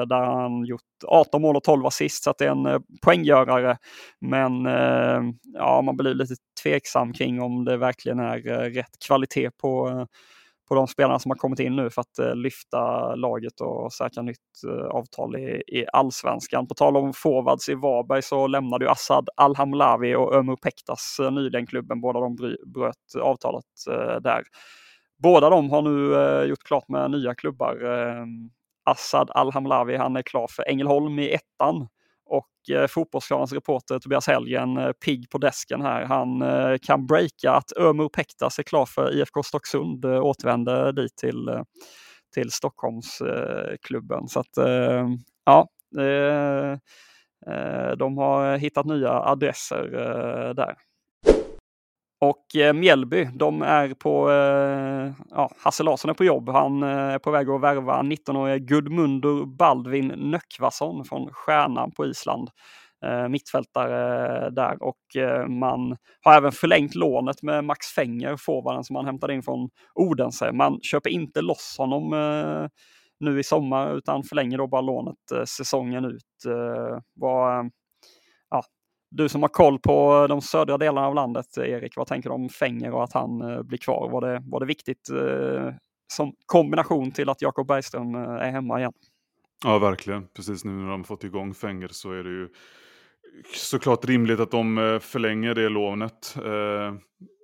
där 0.05 0.25
han 0.25 0.65
gjort 0.65 0.81
18 1.07 1.41
mål 1.41 1.55
och 1.55 1.63
12 1.63 1.85
assist, 1.85 2.23
så 2.23 2.29
att 2.29 2.37
det 2.37 2.45
är 2.45 2.51
en 2.51 2.83
poänggörare. 3.05 3.77
Men 4.21 4.65
ja, 5.53 5.81
man 5.81 5.97
blir 5.97 6.13
lite 6.13 6.35
tveksam 6.63 7.13
kring 7.13 7.41
om 7.41 7.65
det 7.65 7.77
verkligen 7.77 8.19
är 8.19 8.39
rätt 8.69 9.05
kvalitet 9.07 9.49
på 9.61 10.07
på 10.67 10.75
de 10.75 10.87
spelarna 10.87 11.19
som 11.19 11.31
har 11.31 11.35
kommit 11.35 11.59
in 11.59 11.75
nu 11.75 11.89
för 11.89 12.01
att 12.01 12.19
eh, 12.19 12.35
lyfta 12.35 13.15
laget 13.15 13.61
och 13.61 13.93
säkra 13.93 14.23
nytt 14.23 14.63
eh, 14.67 14.85
avtal 14.85 15.35
i, 15.35 15.63
i 15.67 15.85
allsvenskan. 15.93 16.67
På 16.67 16.73
tal 16.73 16.97
om 16.97 17.13
forwards 17.13 17.69
i 17.69 17.75
Varberg 17.75 18.21
så 18.21 18.47
lämnade 18.47 18.85
ju 18.85 18.91
Assad 18.91 19.29
Alhamlavi 19.35 20.15
och 20.15 20.35
Ömer 20.35 20.55
Pektas 20.55 21.17
eh, 21.19 21.31
nyligen 21.31 21.67
klubben. 21.67 22.01
Båda 22.01 22.19
de 22.19 22.35
bröt 22.65 23.21
avtalet 23.21 23.65
eh, 23.89 24.21
där. 24.21 24.43
Båda 25.17 25.49
de 25.49 25.69
har 25.69 25.81
nu 25.81 26.15
eh, 26.15 26.43
gjort 26.43 26.63
klart 26.63 26.89
med 26.89 27.11
nya 27.11 27.35
klubbar. 27.35 27.85
Ehm, 27.85 28.49
Assad 28.83 29.31
Alhamlavi, 29.33 29.95
han 29.95 30.15
är 30.15 30.21
klar 30.21 30.47
för 30.49 30.63
Ängelholm 30.69 31.19
i 31.19 31.33
ettan 31.33 31.87
och 32.25 32.75
eh, 32.75 32.87
Fotbollsklanens 32.87 33.53
reporter 33.53 33.99
Tobias 33.99 34.27
Helgen, 34.27 34.77
eh, 34.77 34.91
pigg 34.91 35.29
på 35.29 35.37
desken 35.37 35.81
här, 35.81 36.05
han 36.05 36.41
eh, 36.41 36.77
kan 36.81 37.05
breaka 37.07 37.51
att 37.51 37.77
Ömer 37.77 38.09
Pektas 38.09 38.59
är 38.59 38.63
klar 38.63 38.85
för 38.85 39.13
IFK 39.15 39.43
Stocksund, 39.43 40.05
eh, 40.05 40.21
återvänder 40.25 40.91
dit 40.91 41.15
till, 41.17 41.47
eh, 41.49 41.61
till 42.33 42.51
Stockholmsklubben. 42.51 44.19
Eh, 44.19 44.25
Så 44.27 44.39
att 44.39 44.57
eh, 44.57 45.07
ja, 45.45 45.67
eh, 45.99 46.71
eh, 47.47 47.91
de 47.97 48.17
har 48.17 48.57
hittat 48.57 48.85
nya 48.85 49.11
adresser 49.11 49.83
eh, 49.93 50.53
där. 50.53 50.75
Och 52.19 52.55
eh, 52.55 52.73
Mjällby, 52.73 53.25
de 53.33 53.61
är 53.61 53.93
på, 53.93 54.31
eh, 54.31 55.13
ja, 55.29 55.51
Hasse 55.63 55.83
Larsson 55.83 56.09
är 56.09 56.13
på 56.13 56.23
jobb. 56.23 56.49
Han 56.49 56.83
eh, 56.83 56.89
är 56.89 57.19
på 57.19 57.31
väg 57.31 57.49
att 57.49 57.61
värva 57.61 58.01
19-årige 58.01 58.59
Gudmundur 58.59 59.45
Baldvin 59.45 60.07
Nöckvason 60.07 61.05
från 61.05 61.29
Stjärnan 61.33 61.91
på 61.91 62.05
Island. 62.05 62.49
Eh, 63.05 63.27
mittfältare 63.27 64.49
där 64.49 64.83
och 64.83 65.15
eh, 65.15 65.47
man 65.47 65.97
har 66.21 66.37
även 66.37 66.51
förlängt 66.51 66.95
lånet 66.95 67.43
med 67.43 67.63
Max 67.63 67.87
Fenger, 67.87 68.37
forwarden 68.37 68.83
som 68.83 68.93
man 68.93 69.05
hämtade 69.05 69.33
in 69.33 69.43
från 69.43 69.69
Odense. 69.95 70.51
Man 70.51 70.79
köper 70.81 71.09
inte 71.09 71.41
loss 71.41 71.75
honom 71.77 72.13
eh, 72.13 72.67
nu 73.19 73.39
i 73.39 73.43
sommar 73.43 73.97
utan 73.97 74.23
förlänger 74.23 74.57
då 74.57 74.67
bara 74.67 74.81
lånet 74.81 75.17
säsongen 75.47 76.05
ut. 76.05 76.51
Vad, 77.13 77.71
du 79.15 79.29
som 79.29 79.41
har 79.41 79.49
koll 79.49 79.79
på 79.79 80.15
eh, 80.15 80.27
de 80.27 80.41
södra 80.41 80.77
delarna 80.77 81.07
av 81.07 81.15
landet, 81.15 81.57
eh, 81.57 81.63
Erik, 81.63 81.97
vad 81.97 82.07
tänker 82.07 82.29
du 82.29 82.35
om 82.35 82.49
Fänger 82.49 82.91
och 82.93 83.03
att 83.03 83.13
han 83.13 83.41
eh, 83.41 83.63
blir 83.63 83.77
kvar? 83.77 84.09
Var 84.09 84.21
det, 84.21 84.41
var 84.45 84.59
det 84.59 84.65
viktigt 84.65 85.09
som 86.13 86.33
kombination 86.45 87.11
till 87.11 87.29
att 87.29 87.41
Jakob 87.41 87.67
Bergström 87.67 88.15
är 88.15 88.51
hemma 88.51 88.79
igen? 88.79 88.93
Ja, 89.63 89.79
verkligen. 89.79 90.27
Precis 90.27 90.65
nu 90.65 90.71
när 90.71 90.89
de 90.89 91.03
fått 91.03 91.23
igång 91.23 91.53
Fänger 91.53 91.87
så 91.87 92.11
är 92.11 92.23
det 92.23 92.29
ju 92.29 92.49
såklart 93.55 94.05
rimligt 94.05 94.39
att 94.39 94.51
de 94.51 94.99
förlänger 95.01 95.55
det 95.55 95.69
lånet. 95.69 96.35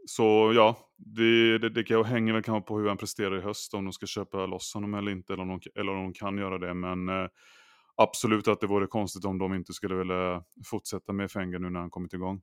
Så 0.06 0.54
ja, 0.56 0.78
det, 0.98 1.58
det, 1.58 1.70
det 1.70 2.04
hänger 2.04 2.34
väl 2.34 2.44
kanske 2.44 2.68
på 2.68 2.80
hur 2.80 2.88
han 2.88 2.98
presterar 2.98 3.38
i 3.38 3.42
höst, 3.42 3.74
om 3.74 3.84
de 3.84 3.94
ska 3.94 4.06
köpa 4.06 4.46
loss 4.46 4.74
honom 4.74 4.94
eller 4.94 5.12
inte, 5.12 5.34
eller 5.34 5.44
om 5.44 5.60
de, 5.60 5.80
eller 5.80 5.92
om 5.92 6.04
de 6.04 6.14
kan 6.14 6.38
göra 6.38 6.58
det. 6.58 6.74
Men 6.74 7.10
eh, 7.10 7.28
absolut 8.02 8.48
att 8.48 8.60
det 8.60 8.68
vore 8.68 8.88
konstigt 8.88 9.26
om 9.26 9.38
de 9.38 9.54
inte 9.54 9.74
skulle 9.74 9.96
vilja 9.96 10.44
fortsätta 10.66 11.14
med 11.14 11.32
Fenger 11.32 11.60
nu 11.60 11.70
när 11.70 11.80
han 11.80 11.90
kommit 11.90 12.14
igång. 12.14 12.42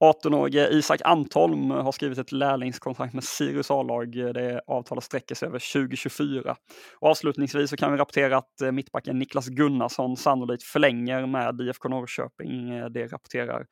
18-årige 0.00 0.68
Isak 0.68 1.00
Antholm 1.04 1.70
har 1.70 1.92
skrivit 1.92 2.18
ett 2.18 2.32
lärlingskontrakt 2.32 3.14
med 3.14 3.24
Sirius 3.24 3.70
A-lag. 3.70 4.12
Det 4.12 4.60
avtalet 4.66 5.04
sträcker 5.04 5.34
sig 5.34 5.48
över 5.48 5.72
2024. 5.72 6.56
Och 7.00 7.08
avslutningsvis 7.08 7.70
så 7.70 7.76
kan 7.76 7.92
vi 7.92 7.98
rapportera 7.98 8.36
att 8.36 8.60
eh, 8.60 8.72
mittbacken 8.72 9.18
Niklas 9.18 9.48
Gunnarsson 9.48 10.16
sannolikt 10.16 10.62
förlänger 10.62 11.26
med 11.26 11.60
IFK 11.60 11.88
Norrköping. 11.88 12.70
Eh, 12.70 12.86
det 12.86 13.06
rapporterar 13.06 13.66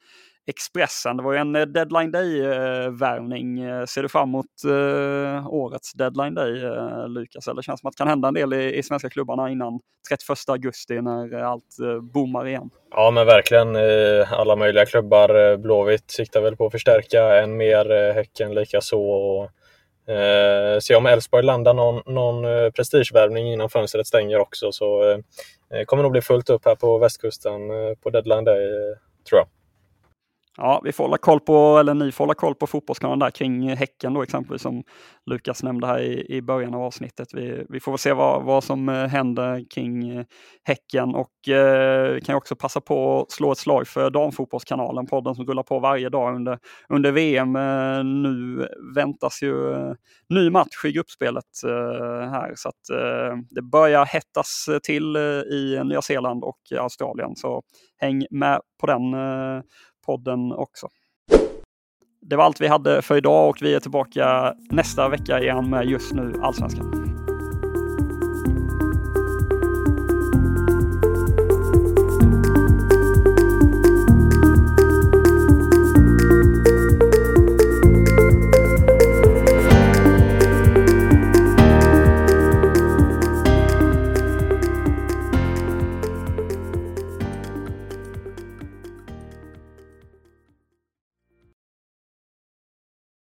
Expressen. 0.46 1.16
Det 1.16 1.22
var 1.22 1.33
ju 1.33 1.38
en 1.38 1.57
eh, 1.57 1.62
deadline 1.62 2.11
day-värvning. 2.11 3.61
Eh, 3.61 3.85
ser 3.85 4.02
du 4.02 4.09
fram 4.09 4.28
emot 4.28 4.46
eh, 4.64 5.48
årets 5.48 5.92
deadline 5.92 6.35
day, 6.35 6.52
Lukas? 7.09 7.48
Eller 7.48 7.62
känns 7.62 7.81
det 7.81 7.81
som 7.81 7.88
att 7.88 7.92
det 7.96 7.98
kan 7.98 8.09
hända 8.09 8.28
en 8.28 8.35
del 8.35 8.52
i, 8.52 8.78
i 8.78 8.83
svenska 8.83 9.11
klubbarna 9.11 9.50
innan 9.50 9.81
31 10.09 10.38
augusti 10.48 11.00
när 11.00 11.35
allt 11.35 11.76
boomar 12.02 12.46
igen? 12.46 12.70
Ja, 12.90 13.11
men 13.11 13.26
verkligen. 13.26 13.76
Alla 14.31 14.57
möjliga 14.57 14.87
klubbar. 14.87 15.57
Blåvitt 15.57 16.11
siktar 16.11 16.40
väl 16.40 16.57
på 16.57 16.66
att 16.66 16.72
förstärka 16.72 17.42
än 17.42 17.57
mer. 17.57 18.12
Häcken 18.12 18.55
likaså. 18.55 19.00
Och, 19.00 19.44
eh, 20.12 20.78
se 20.78 20.94
om 20.94 21.07
Elfsborg 21.07 21.44
landar 21.44 21.74
någon, 21.74 22.14
någon 22.14 22.72
prestigevärvning 22.72 23.52
innan 23.52 23.70
fönstret 23.70 24.07
stänger 24.07 24.38
också. 24.38 24.72
Så 24.72 25.11
eh, 25.11 25.85
kommer 25.85 26.02
nog 26.02 26.12
bli 26.12 26.20
fullt 26.20 26.50
upp 26.50 26.64
här 26.64 26.74
på 26.74 26.98
västkusten 26.98 27.61
på 28.02 28.11
deadline 28.11 28.44
day, 28.44 28.68
tror 29.28 29.38
jag. 29.38 29.46
Ja, 30.56 30.80
vi 30.84 30.92
får 30.92 31.04
hålla 31.04 31.18
koll 31.18 31.40
på, 31.40 31.78
eller 31.78 31.94
ni 31.94 32.12
får 32.12 32.24
hålla 32.24 32.34
koll 32.34 32.54
på 32.54 32.66
fotbollskanalen 32.66 33.18
där 33.18 33.30
kring 33.30 33.76
Häcken 33.76 34.14
då 34.14 34.22
exempelvis 34.22 34.62
som 34.62 34.82
Lukas 35.26 35.62
nämnde 35.62 35.86
här 35.86 35.98
i, 36.00 36.26
i 36.28 36.42
början 36.42 36.74
av 36.74 36.82
avsnittet. 36.82 37.28
Vi, 37.34 37.66
vi 37.68 37.80
får 37.80 37.92
väl 37.92 37.98
se 37.98 38.12
vad, 38.12 38.42
vad 38.42 38.64
som 38.64 38.88
eh, 38.88 39.06
händer 39.06 39.64
kring 39.74 40.08
eh, 40.08 40.24
Häcken 40.64 41.14
och 41.14 41.48
eh, 41.48 42.20
kan 42.20 42.34
också 42.36 42.56
passa 42.56 42.80
på 42.80 43.20
att 43.20 43.30
slå 43.30 43.52
ett 43.52 43.58
slag 43.58 43.88
för 43.88 44.10
damfotbollskanalen, 44.10 45.06
podden 45.06 45.34
som 45.34 45.46
rullar 45.46 45.62
på 45.62 45.78
varje 45.78 46.08
dag 46.08 46.34
under, 46.34 46.58
under 46.88 47.12
VM. 47.12 47.56
Eh, 47.56 48.04
nu 48.04 48.68
väntas 48.94 49.42
ju 49.42 49.72
eh, 49.72 49.92
ny 50.28 50.50
match 50.50 50.84
i 50.84 50.92
gruppspelet 50.92 51.44
eh, 51.66 52.30
här 52.30 52.52
så 52.56 52.68
att 52.68 52.90
eh, 52.90 53.36
det 53.50 53.62
börjar 53.62 54.04
hettas 54.04 54.68
till 54.82 55.16
i 55.52 55.80
Nya 55.84 56.02
Zeeland 56.02 56.44
och 56.44 56.58
Australien 56.78 57.36
så 57.36 57.62
häng 57.98 58.26
med 58.30 58.60
på 58.80 58.86
den 58.86 59.14
podden 60.06 60.52
också. 60.52 60.88
Det 62.20 62.36
var 62.36 62.44
allt 62.44 62.60
vi 62.60 62.66
hade 62.66 63.02
för 63.02 63.16
idag 63.16 63.48
och 63.48 63.58
vi 63.60 63.74
är 63.74 63.80
tillbaka 63.80 64.54
nästa 64.70 65.08
vecka 65.08 65.40
igen 65.40 65.70
med 65.70 65.86
just 65.86 66.12
nu 66.12 66.34
Allsvenskan. 66.42 67.12